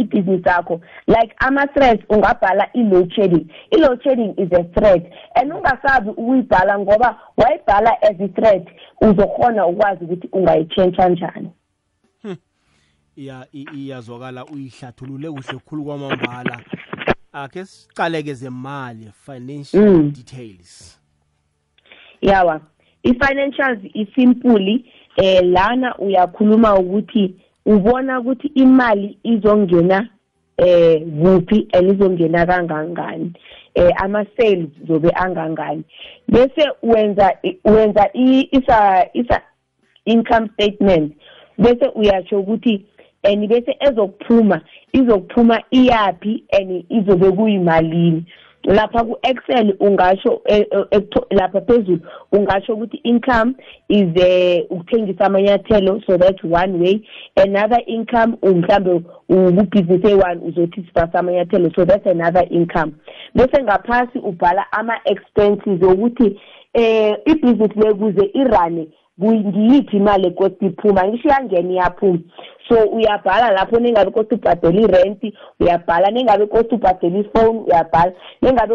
ibhizinisi 0.01 0.49
yakho 0.49 0.81
like 1.07 1.35
ama-threat 1.39 2.01
ungabhala 2.09 2.69
i-load 2.73 3.13
shedding 3.15 3.47
i-load 3.71 4.03
shedding 4.03 4.35
is 4.37 4.53
a 4.53 4.65
threat 4.65 5.13
and 5.35 5.53
ungasabi 5.53 6.11
ukuyibhala 6.11 6.79
ngoba 6.79 7.21
wayibhala 7.37 8.03
as 8.03 8.21
i-threat 8.21 8.69
uzokhona 9.01 9.67
ukwazi 9.67 10.05
ukuthi 10.05 10.29
ungayitshentsha 10.33 11.09
njani. 11.09 11.51
Iya 13.17 13.47
iyazwakala 13.53 14.45
uyihlathulule 14.47 15.31
kuhle 15.31 15.59
khulu 15.59 15.85
kwamambala. 15.85 16.61
Akhe 17.33 17.65
sicaleke 17.65 18.35
zemali 18.35 19.11
financial 19.27 19.83
mm. 19.83 20.11
details. 20.11 21.01
Yawa 22.21 22.61
i-financials 23.03 23.79
isimpuli 23.95 24.93
eh 25.17 25.43
lana 25.43 25.99
uyakhuluma 25.99 26.75
ukuthi 26.75 27.35
ubona 27.67 28.21
ukuthi 28.21 28.47
imali 28.55 29.19
izongena 29.23 30.09
eh 30.57 31.03
kuphi 31.23 31.69
and 31.73 31.91
izongena 31.91 32.47
kangangani? 32.47 33.33
Eh 33.75 33.91
ama 33.97 34.27
sales 34.37 34.69
zobe 34.87 35.11
angangani? 35.15 35.85
Bese 36.29 36.71
wenza 36.83 37.37
wenza 37.65 38.11
isa 38.13 39.07
isa 39.13 39.41
income 40.05 40.49
statement. 40.55 41.17
Bese 41.59 41.89
uyasho 41.95 42.41
ukuthi 42.41 42.87
and 43.23 43.49
bese 43.49 43.77
ezokuphuma 43.81 44.61
izokuphuma 44.93 45.63
iyapi 45.71 46.45
and 46.53 46.85
izobe 46.89 47.31
kuyimalini? 47.31 48.25
Lapha 48.65 49.05
ku-excel 49.05 49.77
ungasho 49.81 50.41
e, 50.47 50.67
e, 50.91 51.01
lapha 51.31 51.61
phezulu 51.61 52.01
ungasho 52.33 52.75
ukuthi 52.75 52.97
income 52.97 53.55
is 53.89 54.09
uh, 54.17 54.71
ukuthengisa 54.71 55.27
amanyathelo. 55.27 56.01
So 56.07 56.17
that's 56.17 56.43
one 56.43 56.81
way. 56.81 57.07
Another 57.37 57.81
income 57.87 58.37
mhlambe 58.43 59.03
ubhizinisi 59.29 60.07
eyi-one 60.07 60.41
uzothi 60.45 60.85
sibasa 60.87 61.19
amanyathelo. 61.19 61.75
So 61.75 61.85
that's 61.85 62.07
another 62.07 62.47
income. 62.51 62.93
Bese 63.35 63.63
ngaphasi 63.63 64.19
ubhala 64.19 64.73
ama-expenses 64.73 65.83
ukuthi 65.83 66.41
eh 66.75 67.17
ibhizinisi 67.27 67.81
lekuze 67.81 68.31
irane 68.35 68.89
ngiyiphi 69.23 69.97
imali 69.97 70.27
ekosti 70.27 70.67
iphuma? 70.67 71.09
Ngisho 71.09 71.29
iyangena 71.29 71.73
iyaphuma. 71.73 72.19
So 72.69 72.75
uyabhala 72.91 73.51
lapho 73.53 73.81
nengabe 73.81 74.11
kosi 74.11 74.35
ubhadela 74.35 74.81
irenti 74.81 75.35
uyabhala. 75.61 76.11
Nengabe 76.11 76.47
kosi 76.47 76.75
ubhadela 76.75 77.19
ifoni 77.19 77.59
uyabhala. 77.59 78.13
Nengabe 78.43 78.75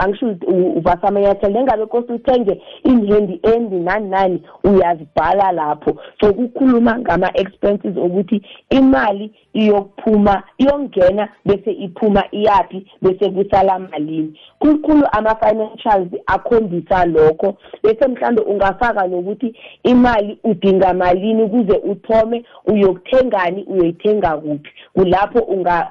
angisho 0.00 0.36
uvasa 0.76 1.08
amanyathelo 1.08 1.52
nengabe 1.52 1.86
kosi 1.86 2.12
uthenge 2.12 2.62
inhendi 2.84 3.40
endi 3.42 3.76
nani 3.76 4.08
nani 4.08 4.42
uyazibhala 4.64 5.52
lapho. 5.52 5.96
So 6.20 6.32
kukhuluma 6.32 6.98
ngama-expenses 6.98 7.96
ukuthi 7.96 8.42
imali 8.70 9.32
iyokuphuma 9.52 10.42
iyongena 10.58 11.28
bese 11.44 11.72
iphuma 11.72 12.24
iyaphi 12.30 12.86
bese 13.02 13.30
kusala 13.30 13.78
malini. 13.78 14.40
Kukhulu 14.58 15.06
ama-financials 15.12 16.08
akhombisa 16.26 17.04
lokho. 17.04 17.56
Bese 17.82 18.08
mhlambe 18.08 18.42
ungafaka 18.42 19.06
nokuthi 19.06 19.54
imali 19.82 20.38
udinga 20.44 20.94
malini 20.94 21.42
ukuze 21.42 21.76
uthome 21.78 22.44
uyokuthengani 22.66 23.64
uyoyithenga 23.64 24.36
kuphi? 24.36 24.70
Kulapho 24.92 25.38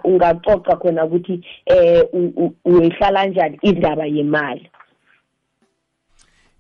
ungacoca 0.04 0.76
khona 0.76 1.06
ukuthi 1.06 1.46
eh 1.66 2.04
uyoyihlala 2.66 3.26
njani 3.26 3.60
indaba 3.62 4.06
yemali. 4.06 4.70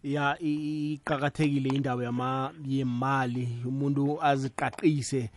Ya 0.03 0.37
iqakathekile 0.39 1.69
indaba 1.69 2.03
yama 2.03 2.51
yemali. 2.65 3.47
Umuntu 3.67 4.19
aziqaqise 4.21 5.29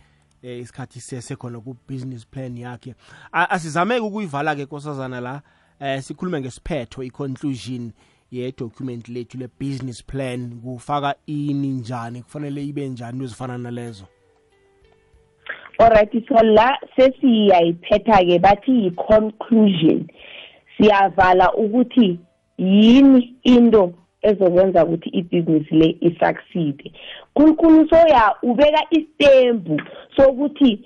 eh 0.43 0.59
isikhathi 0.59 0.99
sesekhona 0.99 1.59
ku 1.59 1.75
business 1.89 2.25
plan 2.25 2.57
yakhe. 2.57 2.95
Asizameke 3.31 4.01
ukuyivala 4.01 4.55
ke 4.55 4.65
kosazana 4.65 5.21
la? 5.21 5.41
Eh 5.79 6.01
sikhulume 6.01 6.39
ngesiphetho 6.41 7.03
i-conclusion. 7.03 7.91
Ye-document 8.31 9.07
lethu 9.09 9.37
le-business 9.37 10.01
plan 10.01 10.61
kufaka 10.63 11.15
ini 11.27 11.67
njani? 11.67 12.21
Kufanele 12.23 12.65
ibe 12.65 12.89
njani 12.89 13.23
ezifana 13.23 13.57
nalezo? 13.57 14.05
Alright 15.79 16.27
so 16.27 16.43
la 16.43 16.77
sesiyayiphetha-ke 16.95 18.39
bathi 18.39 18.71
yi-conclusion. 18.71 20.07
Siyavala 20.77 21.53
ukuthi 21.53 22.19
yini 22.57 23.35
into 23.43 23.93
ezokwenza 24.21 24.85
ukuthi 24.85 25.09
ibhizinisi 25.09 25.75
le 25.75 25.97
isucceed. 26.01 26.91
Khulukhulu 27.33 27.89
soya 27.89 28.35
ubeka 28.43 28.81
istembu 28.89 29.81
sokuthi 30.15 30.79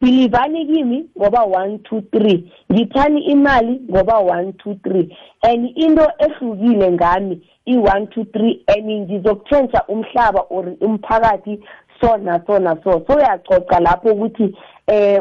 bilivani 0.00 0.66
kimi 0.66 1.06
ngoba 1.18 1.38
1 1.38 1.76
2 1.76 2.00
3 2.00 2.40
ngithani 2.72 3.20
imali 3.24 3.80
ngoba 3.90 4.12
1 4.12 4.50
2 4.50 4.74
3 4.74 5.16
and 5.42 5.78
into 5.78 6.12
ehlukile 6.18 6.92
ngami 6.92 7.40
i1 7.66 8.06
2 8.06 8.22
3 8.22 8.58
and 8.66 8.90
ngizokutshentsha 8.90 9.84
umhlaba 9.88 10.40
or 10.50 10.64
umphakathi 10.80 11.60
so 12.00 12.16
na 12.16 12.40
so 12.46 12.58
na 12.58 12.76
so. 12.84 13.04
So 13.06 13.14
uyacoca 13.14 13.80
lapho 13.80 14.08
ukuthi 14.08 14.56
eh 14.86 15.20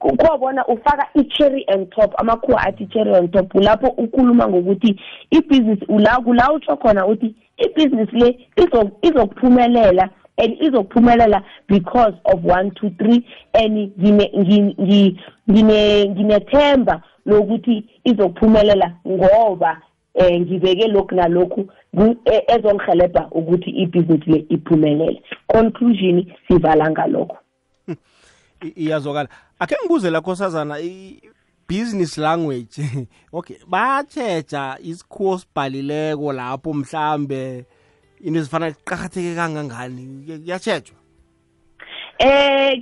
kwabona 0.00 0.66
ufaka 0.66 1.06
i-cherry 1.14 1.64
and 1.68 1.90
top 1.90 2.20
amakhuwa 2.20 2.60
athi 2.62 2.86
cherry 2.86 3.14
and 3.14 3.32
top 3.32 3.54
lapho 3.54 3.88
ukhuluma 3.88 4.48
ngokuthi 4.48 5.00
ibhizinisi 5.30 5.84
ula 5.88 6.20
kula 6.20 6.52
utsho 6.52 6.76
khona 6.76 7.06
ukuthi 7.06 7.34
ibhizinisi 7.56 8.16
le 8.16 8.48
izokuphumelela 9.02 10.08
and 10.40 10.56
izokuphumelela 10.62 11.42
because 11.68 12.14
of 12.24 12.44
1 12.44 12.70
2 12.70 12.88
3 12.88 13.22
and 13.52 13.92
ngine 13.98 14.30
ngine 15.50 16.08
nginethemba 16.08 17.02
lokuthi 17.26 17.84
izokuphumelela 18.04 18.94
ngoba 19.08 19.82
eh 20.14 20.40
ngibeke 20.40 20.88
lokhu 20.88 21.14
nalokhu 21.14 21.68
ezongihelebha 22.48 23.28
ukuthi 23.30 23.70
ibhizinisi 23.70 24.30
le 24.30 24.46
iphumelele. 24.48 25.22
Conclusion 25.46 26.26
sivala 26.48 26.90
ngalokho. 26.90 27.36
Iyazwakala. 28.76 29.28
Ake 29.58 29.76
ngibuze 29.80 30.10
la 30.10 30.20
khosazana 30.20 30.76
business 31.68 32.18
language. 32.18 32.82
Okay 33.32 33.56
bayatsheja 33.68 34.78
isikhuwo 34.82 35.38
sibhalileko 35.38 36.32
lapho 36.32 36.74
mhlambe 36.74 37.64
into 38.24 38.38
ezifana 38.40 38.72
qakatheke 38.84 39.34
kangangani? 39.34 40.24
Kuyatshejwa 40.44 40.96
eh 42.20 42.80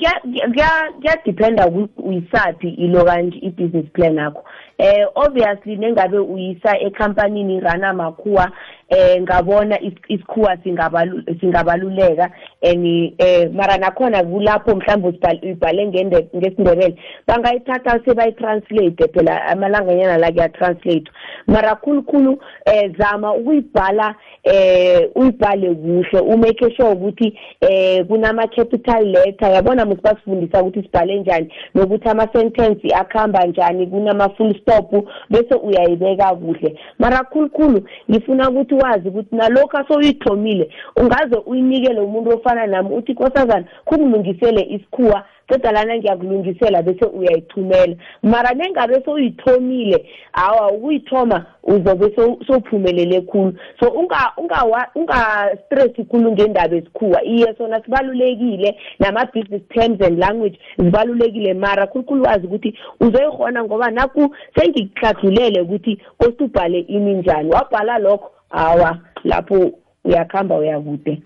kuyadependa 1.01 1.67
uyisaphi 1.97 2.69
ilo 2.69 3.05
kanje 3.05 3.39
i-business 3.39 3.87
plan 3.93 4.17
yakho. 4.17 4.45
Eh 4.79 5.07
obviously 5.15 5.77
nengabe 5.77 6.19
uyisa 6.19 6.79
ekhampanini 6.79 7.61
rana 7.61 7.93
makhuwa 7.93 8.51
eh 8.89 9.23
ngabona 9.23 9.81
is- 9.81 10.05
isikhuwa 10.09 10.57
singabalu- 10.57 11.41
singabaluleka. 11.41 12.31
And 12.63 13.13
eh 13.19 13.51
mara 13.53 13.77
nakhona 13.79 14.23
kulapho 14.25 14.77
mhlawumbe 14.77 15.09
usibhal- 15.09 15.43
uyibhale 15.43 15.87
ngende- 15.87 16.29
ngesindebele. 16.37 16.95
Bangayithatha 17.27 18.01
sebayitranslate 18.05 19.09
phela 19.13 19.45
amalanganyana 19.47 20.19
la 20.19 20.33
kuyatranslate 20.33 21.11
mara 21.47 21.75
khulukhulu 21.77 22.39
eh 22.67 22.91
zama 22.99 23.35
ukuyibhala 23.35 24.15
eh 24.45 25.11
uyibhale 25.15 25.75
kuhle 25.75 26.21
umake 26.21 26.71
sure 26.77 26.93
ukuthi 26.93 27.39
eh 27.61 28.07
kunama 28.07 28.47
capital 28.47 29.05
letter. 29.05 29.53
Yabona 29.53 29.85
musibasifundisa 29.85 30.63
ukuthi 30.63 30.83
sibhale 30.83 31.19
njani 31.21 31.53
nokuthi 31.75 32.09
ama 32.09 32.29
sentence 32.33 32.95
akhamba 32.95 33.45
njani 33.47 33.87
kunama 33.87 34.29
full 34.29 34.55
stop 34.61 34.91
bese 35.31 35.55
uyayibeka 35.55 36.35
kuhle. 36.35 36.79
Mara 36.99 37.25
khulukhulu 37.25 37.83
ngifuna 38.11 38.51
ukuthi 38.51 38.75
wazi 38.79 39.09
ukuthi 39.09 39.37
nalokho 39.37 39.77
asoyithomile 39.79 40.71
ungaze 40.97 41.37
uyinikele 41.47 42.01
umuntu 42.01 42.31
ofana 42.31 42.67
nami 42.67 42.95
uthi 42.95 43.13
nkosazana 43.13 43.65
kungilungisele 43.85 44.63
isikhuwa 44.63 45.25
ceda 45.49 45.73
lana 45.73 45.97
ngiyakulungisela 45.97 46.83
bese 46.83 47.05
uyayithumela. 47.05 47.97
Mara 48.23 48.55
nengabe 48.55 49.03
sowuyithomile 49.05 50.07
awa 50.33 50.73
ukuyithoma 50.73 51.45
uzobe 51.63 52.07
sow- 52.07 52.47
sowuphumelele 52.47 53.21
khulu. 53.21 53.53
So 53.81 53.89
unga- 53.89 54.33
ungawa- 54.37 54.89
unga-stress 54.95 56.07
khulu 56.11 56.33
ngendaba 56.33 56.77
esikhuwa 56.77 57.25
iye 57.25 57.55
sona 57.59 57.83
sibalulekile 57.85 58.77
nama-business 58.99 59.63
terms 59.69 60.01
and 60.03 60.19
language 60.19 60.59
zibalulekile 60.79 61.55
mara 61.55 61.87
khulukhulu 61.87 62.23
wazi 62.23 62.47
ukuthi 62.47 62.79
uzoyikhona 63.01 63.65
ngoba 63.65 63.91
naku 63.91 64.35
sengikuhladlulele 64.57 65.61
ukuthi 65.61 65.99
kosi 66.19 66.45
ubhale 66.45 66.79
ini 66.81 67.15
njani? 67.15 67.51
Wabhala 67.51 67.99
lokho 67.99 68.31
hawa 68.51 68.99
lapho 69.25 69.73
uyakuhamba 70.05 70.59
uyakude 70.59 71.23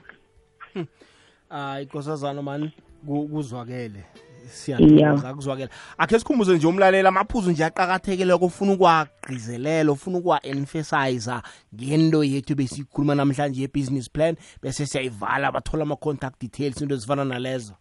hayi 1.48 1.84
nkosazana 1.84 2.42
mani 2.42 2.72
ku- 3.06 3.28
kuzwakele. 3.28 4.04
Yeah. 4.42 4.50
siyathokoza 4.54 5.34
kuzwakele. 5.34 5.68
Akhe 5.98 6.18
sikhumbuze 6.18 6.54
nje 6.56 6.66
umlalela 6.66 7.08
amaphuzu 7.08 7.50
nje 7.50 7.64
aqakathekile 7.64 8.32
ofuna 8.32 8.72
ukuwagqizelela 8.72 9.92
ufuna 9.92 10.18
ukuwa-emphasize 10.18 11.34
ngento 11.74 12.24
yethu 12.24 12.54
besiyikhuluma 12.54 13.14
namhlanje 13.14 13.60
ye-business 13.60 14.10
plan 14.10 14.36
bese 14.62 14.86
siyayivala 14.86 15.52
bathola 15.52 15.82
ama-contact 15.82 16.40
details 16.40 16.80
into 16.80 16.94
ezifana 16.94 17.24
nalezo. 17.24 17.74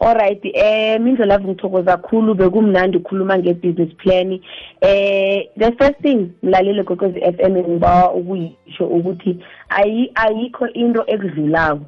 Alright 0.00 0.40
eh 0.44 1.00
mindlela 1.00 1.40
ngithokoza 1.40 1.96
kakhulu 1.96 2.34
bekumnandi 2.34 2.96
ukukhuluma 2.96 3.38
nge-business 3.38 3.94
plan. 3.96 4.40
Eh 4.80 5.48
the 5.56 5.72
first 5.72 6.00
thing 6.02 6.32
mlaleli 6.42 6.82
gokwezi 6.82 7.20
FM 7.20 7.56
ngiba 7.56 8.12
ukuyisho 8.12 8.86
ukuthi 8.86 9.36
ayi 9.68 10.12
ayikho 10.14 10.68
into 10.68 11.04
ekudlulako. 11.06 11.84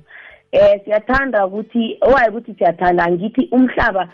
Eh 0.53 0.81
siyathanda 0.85 1.47
ukuthi 1.47 1.99
owaye 2.01 2.29
ukuthi 2.29 2.55
siyathanda 2.55 3.11
ngithi 3.11 3.49
umhlaba 3.53 4.09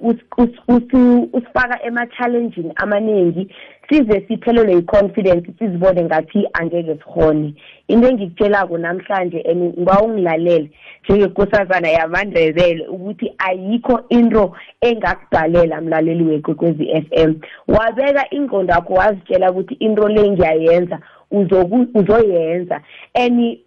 usi- 0.00 1.28
usifaka 1.32 1.82
ema-challenging 1.82 2.72
amaningi 2.76 3.54
size 3.88 4.24
siphelelwe 4.28 4.72
yi-confidence 4.74 5.52
sizibone 5.58 6.04
ngathi 6.04 6.48
angeke 6.52 6.94
sikhone 6.94 7.54
into 7.88 8.08
engikutshelako 8.08 8.78
namhlanje 8.78 9.40
and 9.40 9.62
ngiba 9.62 10.00
ungilalele 10.02 10.70
njengekosazana 11.08 11.88
yamandebele 11.88 12.86
ukuthi 12.88 13.32
ayikho 13.38 14.00
into 14.08 14.54
engakubhalela 14.80 15.80
mlaleli 15.80 16.24
wekwekwezi 16.24 16.90
f 16.90 17.04
m. 17.12 17.40
Wabeka 17.68 18.30
ingqondo 18.30 18.74
yakho 18.74 18.94
wazitshela 18.94 19.50
ukuthi 19.50 19.74
into 19.74 20.08
le 20.08 20.30
ngiyayenza 20.30 20.98
uzoyenza. 21.30 22.80
And 23.14 23.58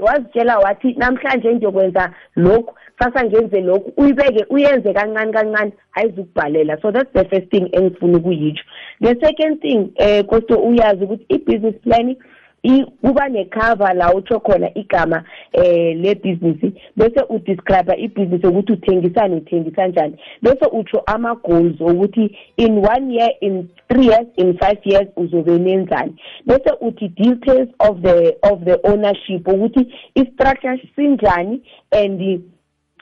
wazitshela 0.00 0.58
wathi 0.58 0.92
namhlanje 0.98 1.54
ngiyokwenza 1.54 2.12
lokhu 2.36 2.74
sasa 2.98 3.24
ngenze 3.24 3.60
lokhu 3.60 3.92
uyibeke 3.96 4.46
uyenze 4.50 4.92
kancane 4.92 5.32
kancane. 5.32 5.72
Ayizukubhalela 5.94 6.78
so 6.82 6.90
that's 6.92 7.12
the 7.12 7.24
first 7.24 7.50
thing 7.50 7.68
engifuna 7.72 8.18
ukuyitsho. 8.18 8.64
The 9.00 9.16
second 9.20 9.60
thing 9.60 9.92
eh 9.96 10.24
kosto 10.24 10.54
uyazi 10.56 11.04
ukuthi 11.04 11.24
i-business 11.28 11.74
plan 11.82 12.08
i- 12.10 12.16
kuba 12.62 13.28
necover 13.28 13.94
la 13.94 14.14
utsho 14.14 14.40
khona 14.40 14.74
igama 14.74 15.24
eh 15.52 15.96
le-business 15.96 16.72
bese 16.96 17.22
udescribe 17.28 17.94
i-business 17.98 18.44
ukuthi 18.44 18.72
uthengisani 18.72 19.36
uthengisa 19.36 19.86
njani. 19.86 20.16
Bese 20.42 20.66
utsho 20.72 21.02
ama-goals 21.06 21.80
ukuthi 21.80 22.36
in 22.56 22.78
one 22.78 23.14
year 23.14 23.30
in 23.40 23.68
three 23.88 24.06
years 24.06 24.26
in 24.36 24.58
five 24.58 24.78
years 24.84 25.08
uzobe 25.16 25.58
nenzani. 25.58 26.14
Bese 26.46 26.70
uthi 26.80 27.08
details 27.08 27.68
of 27.80 28.00
the 28.02 28.36
of 28.42 28.64
the 28.64 28.78
ownership 28.84 29.48
ukuthi 29.48 29.86
i-structure 30.14 30.80
sinjani 30.96 31.60
and 31.90 32.42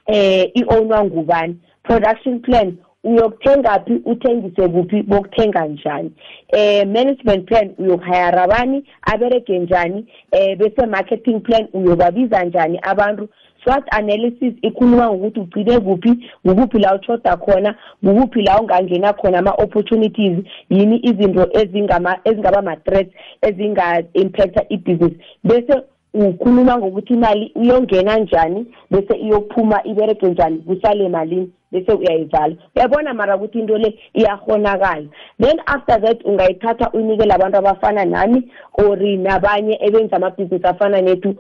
eh 0.07 0.51
i-ownwa 0.55 1.05
ngubani. 1.05 1.57
Production 1.83 2.41
plan 2.41 2.79
uyokuthenga 3.05 3.81
phi 3.87 4.01
uthengise 4.05 4.69
kuphi 4.69 5.03
bokuthenga 5.03 5.67
njani. 5.67 6.11
Eh 6.49 6.87
management 6.87 7.49
plan 7.49 7.75
uyokuhayara 7.79 8.47
bani 8.47 8.85
aberege 9.03 9.59
njani 9.59 10.07
eh 10.33 10.59
bese 10.59 10.87
marketing 10.87 11.41
plan 11.41 11.69
uyobabiza 11.73 12.45
njani 12.45 12.79
abantu. 12.83 13.29
SWOT 13.65 13.85
analysis 13.91 14.55
ikhuluma 14.63 15.07
ngokuthi 15.13 15.41
ugcine 15.41 15.81
kuphi 15.81 16.31
ngukuphi 16.47 16.79
la 16.79 16.95
uchoda 16.95 17.37
khona 17.37 17.75
ngukuphi 18.05 18.43
la 18.43 18.61
ungangena 18.61 19.13
khona 19.13 19.39
ama-opportunities 19.39 20.39
yini 20.71 20.97
izinto 21.03 21.49
ezingaba 21.61 22.59
ama-threats 22.59 23.13
ezinga-impacta 23.43 24.65
ibhizinisi 24.69 25.21
bese 25.45 25.75
ukhuluma 26.15 26.79
ngokuthi 26.79 27.15
imali 27.15 27.53
uyongena 27.55 28.19
njani 28.19 28.67
bese 28.91 29.15
iyokuphuma 29.15 29.85
iberege 29.85 30.27
njani 30.29 30.59
kusale 30.59 31.09
malini 31.09 31.51
bese 31.73 31.93
uyayivala 31.93 32.55
uyabona 32.77 33.15
mara 33.15 33.37
ukuthi 33.37 33.59
into 33.59 33.79
le 33.79 33.99
iyahonakala 34.15 35.07
then 35.41 35.61
after 35.67 36.01
that 36.01 36.25
ungayithatha 36.25 36.91
uyinikele 36.93 37.35
abantu 37.35 37.57
abafana 37.59 38.05
nami 38.05 38.51
or 38.75 38.99
nabanye 38.99 39.79
ebenza 39.81 40.17
amabhizinisi 40.17 40.67
afana 40.67 41.01
nethu 41.01 41.35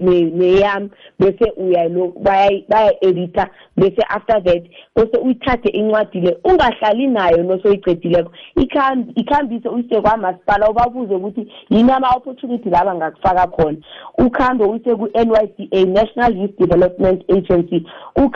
neyami 0.00 0.90
bese 1.18 1.52
uyalo 1.56 2.12
baya-editha 2.22 3.46
bese 3.76 4.02
after 4.08 4.44
that 4.44 4.62
bese 4.96 5.16
uyithathe 5.18 5.68
incwadi 5.68 6.20
le 6.20 6.36
ungahlali 6.44 7.06
nayo 7.06 7.42
nosoyicedileko 7.42 8.32
Ikhambi- 8.56 9.12
ikhambise 9.16 9.68
uyise 9.68 10.00
kwamasipala 10.00 10.70
ubabuze 10.70 11.14
ukuthi 11.14 11.52
yini 11.70 11.92
ama-opportunity 11.92 12.70
la 12.70 12.84
bangakufaka 12.84 13.46
khona? 13.46 13.76
Ukhambe 14.18 14.64
uyise 14.64 14.94
ku-n 14.96 15.30
y 15.30 15.46
c 15.56 15.68
a 15.72 15.84
national 15.84 16.36
youth 16.36 16.58
development 16.58 17.22
agency. 17.30 17.86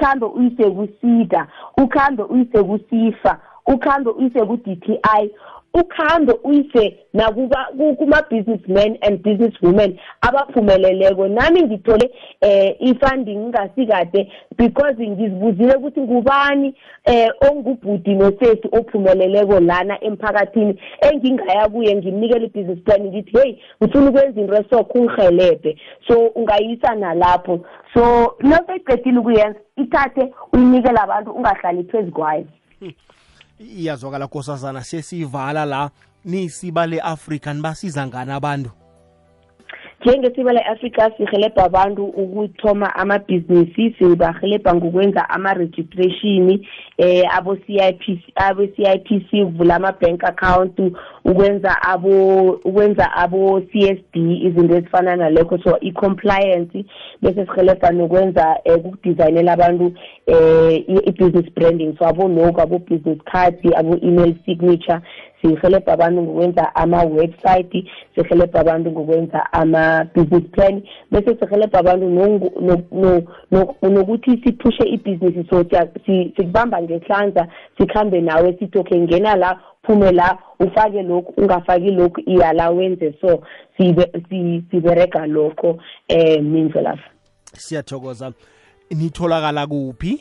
Ukhambe 0.05 0.27
uyise 0.27 0.71
ku-sida 0.71 1.47
ukhambe 1.83 2.23
uyise 2.23 2.63
ku-sifa 2.63 3.39
ukhambe 3.67 4.11
uyise 4.11 4.41
ku-d 4.47 4.77
t 4.77 5.01
i 5.03 5.31
ukhambe 5.75 6.33
uyise 6.45 6.97
nakuba 7.15 7.67
ku- 7.77 7.97
kuma-businessmen 7.97 8.99
and 9.03 9.23
businesswomen 9.23 9.99
abaphumeleleko. 10.21 11.29
Nami 11.29 11.63
ngithole 11.63 12.11
eh 12.41 12.77
i-funding 12.81 13.39
ngingasikade 13.39 14.33
because 14.57 14.97
ngizibuzile 14.99 15.75
ukuthi 15.77 16.01
ngubani 16.01 16.75
eh 17.05 17.29
ongubhudi 17.51 18.15
nosesi 18.15 18.69
ophumeleleko 18.73 19.61
lana 19.61 20.05
emphakathini 20.05 20.79
engingaya 21.01 21.69
kuye 21.69 21.95
ngimnikele 21.97 22.47
i-business 22.47 22.79
plan 22.85 23.01
ngithi 23.07 23.39
hey 23.39 23.57
ngifuna 23.83 24.11
ukwenza 24.11 24.41
into 24.41 24.55
eso 24.55 24.85
kungihelebhe 24.85 25.77
so 26.09 26.27
ungayisa 26.27 26.95
nalapho. 26.95 27.61
So 27.95 28.35
naseyiqedile 28.41 29.19
ukuyenza 29.19 29.59
ithathe 29.77 30.33
uyinikele 30.53 30.99
abantu 31.01 31.31
ungahlali 31.31 31.83
phezu 31.85 32.13
kwayo. 32.13 32.45
Iyazwakala 33.59 34.25
nkosazana 34.25 34.85
sesiyivala 34.85 35.65
la 35.65 35.91
nisiba 36.25 36.87
le-afrika 36.87 37.55
nibasiza 37.55 38.07
ngani 38.07 38.33
abantu 38.33 38.71
njengesiba 40.05 40.53
le-afrika 40.53 41.11
sihelebha 41.17 41.65
abantu 41.65 42.05
ukuthoma 42.05 42.95
amabhizinisi 42.95 43.95
sibahelebha 43.99 44.75
ngokwenza 44.75 45.29
ama-registration 45.31 46.61
eh 46.99 47.37
abo-c 47.37 47.65
i 47.79 48.99
p 48.99 49.27
c 49.31 49.43
ukuvula 49.43 49.75
ama-bank 49.77 50.25
account 50.25 50.81
ukwenza 51.25 51.83
abo 51.83 52.51
ukwenza 52.51 53.13
abo-c 53.13 53.79
s 53.79 53.99
d 54.13 54.41
izinto 54.47 54.77
ezifana 54.77 55.17
nalekho 55.17 55.59
so 55.59 55.79
i-compliance 55.81 56.85
bese 57.23 57.47
sihelebha 57.47 57.91
nokwenza 57.91 58.57
um 58.67 58.75
ukudizayinela 58.75 59.53
abantu 59.53 59.85
um 60.27 60.99
i-business 61.07 61.55
branding. 61.55 61.97
So 61.99 62.07
abo-logo 62.07 62.61
abo-business 62.61 63.19
cards 63.33 63.59
abo-email 63.77 64.35
signature 64.45 65.01
sihelebha 65.49 65.93
abantu 65.93 66.23
ngokwenza 66.23 66.75
ama-website 66.75 67.85
sihelebha 68.15 68.61
abantu 68.61 68.91
ngokwenza 68.91 69.53
ama-business 69.53 70.43
plan 70.53 70.83
bese 71.11 71.37
sihelebha 71.41 71.79
abantu 71.79 72.07
nokuthi 73.83 74.31
siphushe 74.45 74.85
ibhizinisi 74.89 75.49
so 75.51 75.65
sikubamba 76.37 76.83
ngehlanza 76.83 77.49
sikhambe 77.79 78.21
nawe 78.21 78.57
sithi 78.59 78.79
okay 78.79 79.01
ngena 79.01 79.37
la 79.37 79.61
phume 79.83 80.13
la 80.13 80.39
ufake 80.61 81.03
lokhu 81.03 81.33
ungafaki 81.37 81.91
lokhu 81.91 82.21
iya 82.27 82.53
la 82.53 82.71
wenze 82.71 83.15
so 83.21 83.43
sibe- 83.79 84.23
si- 84.29 84.65
siberega 84.71 85.27
lokho 85.27 85.79
um 86.39 86.43
mindlelafa 86.45 87.11
siyathokoza. 87.53 88.33
Nitholakala 88.91 89.67
kuphi 89.67 90.21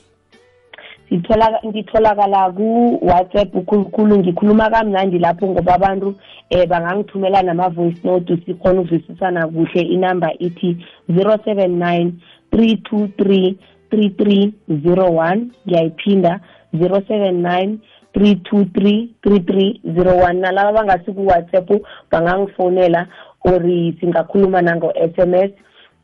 ngitholakala 1.14 2.52
ku-whatsapp 2.58 3.56
ukhulukhulu 3.56 4.18
ngikhuluma 4.18 4.70
kamnandi 4.70 5.20
lapho 5.20 5.48
ngoba 5.48 5.76
abantu 5.76 6.08
um 6.52 6.66
bangangithumela 6.70 7.44
nama-voice 7.44 8.02
note 8.04 8.38
sikhona 8.46 8.82
ukuvisisana 8.82 9.48
kuhle. 9.48 9.82
Inamba 9.82 10.34
ithi 10.40 10.78
zero 11.08 11.38
seven 11.46 11.80
nine 11.80 12.14
three 12.52 12.78
two 12.78 13.08
three 13.18 13.58
three 13.90 14.10
three 14.10 14.54
zero 14.84 15.12
one. 15.12 15.52
Ngiyayiphinda 15.68 16.40
zero 16.78 17.02
seven 17.08 17.42
nine 17.42 17.80
three 18.14 18.36
two 18.50 18.66
three 18.74 19.14
three 19.24 19.40
three 19.40 19.82
zero 19.96 20.18
one. 20.18 20.42
Nalaba 20.42 20.82
bangasi 20.82 21.14
ku-whatsapp 21.14 21.70
bangangifonela 22.12 23.08
or 23.46 23.60
singakhuluma 24.02 24.62
nango-s 24.62 25.14
m 25.18 25.34
s. 25.34 25.52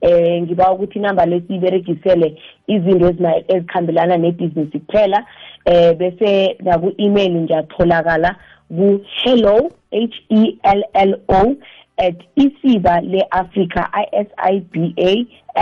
eh 0.02 0.42
ngiba 0.42 0.72
ukuthi 0.72 1.00
inamba 1.00 1.26
lesiyiberegisele 1.26 2.36
izinto 2.68 3.10
ezina- 3.10 3.44
ezikhambelana 3.48 4.18
nebhizinisi 4.18 4.80
kuphela. 4.80 5.26
Eh 5.66 5.94
bese 5.98 6.58
naku-email 6.64 7.32
ngiyatholakala 7.32 8.36
ku-hello 8.68 9.72
h 9.92 10.16
e 10.30 10.58
l 10.64 10.82
l 10.94 11.12
o 11.28 11.56
at 11.98 12.16
isiba 12.36 13.02
le-africa 13.02 13.90
i 13.94 14.06
s 14.12 14.28
i 14.38 14.60
b 14.72 14.94
a 14.98 15.12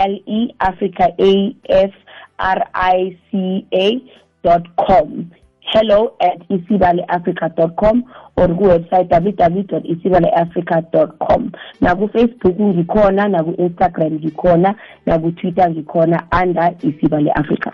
l 0.08 0.22
e 0.26 0.54
africa 0.58 1.06
a 1.18 1.54
f 1.68 1.94
r 2.38 2.60
i 2.74 3.16
c 3.30 3.64
a 3.72 4.00
dot 4.44 4.64
com 4.76 5.24
hello 5.72 6.12
at 6.20 6.50
isibaleafrica.com 6.50 7.74
com 7.76 8.04
or 8.36 8.48
kuwebsite 8.48 9.08
www.isibaleafrica.com 9.10 11.50
nakufacebook 11.80 12.60
ngikhona 12.60 13.28
naku-instagram 13.28 14.12
ngikhona 14.12 14.74
nakutwitter 15.06 15.70
ngikhona 15.70 16.22
under 16.42 16.74
isibale 16.82 17.32
africa 17.32 17.72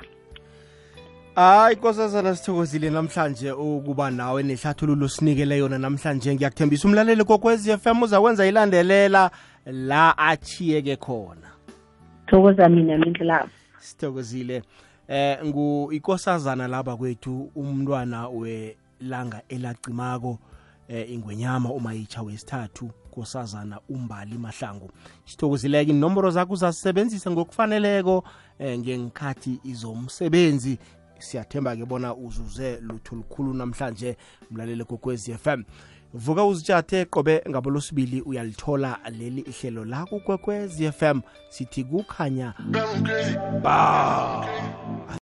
hayi 1.34 1.76
nkosazana 1.76 2.36
sithokozile 2.36 2.90
namhlanje 2.90 3.52
ukuba 3.52 4.10
nawe 4.10 4.42
nehlathululo 4.42 5.08
sinikele 5.08 5.58
yona 5.58 5.78
namhlanje. 5.78 6.34
Ngiyakuthembisa 6.34 6.88
umlaleli 6.88 7.24
kokwezi 7.24 7.70
m 7.70 8.02
uzakwenza 8.02 8.46
ilandelela 8.46 9.30
la 9.66 10.18
achiyeke 10.18 10.96
khona. 10.96 11.48
Thokoza 12.26 12.68
mina 12.68 12.98
mindlelabo 12.98 13.48
sithokozile 13.78 14.62
eh 15.08 15.44
ngu 15.44 15.92
ikosazana 15.92 16.68
laba 16.68 16.96
kwethu 16.96 17.50
umntwana 17.56 18.28
welanga 18.28 19.42
elacimako 19.48 20.38
eh 20.88 21.10
ingwenyama 21.12 21.72
umayitsha 21.72 22.22
wesithathu 22.22 22.90
kosazana 23.10 23.80
umbali 23.88 24.38
mahlangu. 24.38 24.90
Sithokozileke 25.24 25.90
inomboro 25.90 26.30
zakho 26.30 26.52
uzazisebenzisa 26.52 27.30
ngokufaneleko 27.30 28.24
eh 28.58 28.78
ngenkhathi 28.78 29.60
izomsebenzi 29.64 30.78
siyathemba 31.18 31.76
ke 31.76 31.84
bona 31.84 32.14
uzuze 32.14 32.80
lutho 32.80 33.16
lukhulu 33.16 33.54
namhlanje 33.54 34.16
mlaleli 34.50 34.84
kokwezi 34.84 35.34
FM 35.34 35.62
vuka 36.14 36.44
uzitshathe 36.44 37.04
qobe 37.04 37.42
ngabolosibili 37.50 38.20
uyalithola 38.20 38.98
leli 39.18 39.40
ihlelo 39.40 39.84
lakho 39.84 40.18
kwekwezi 40.18 40.92
FM 40.92 41.20
sithi 41.48 41.84
kukhanya 41.84 42.54
ba. 43.62 44.46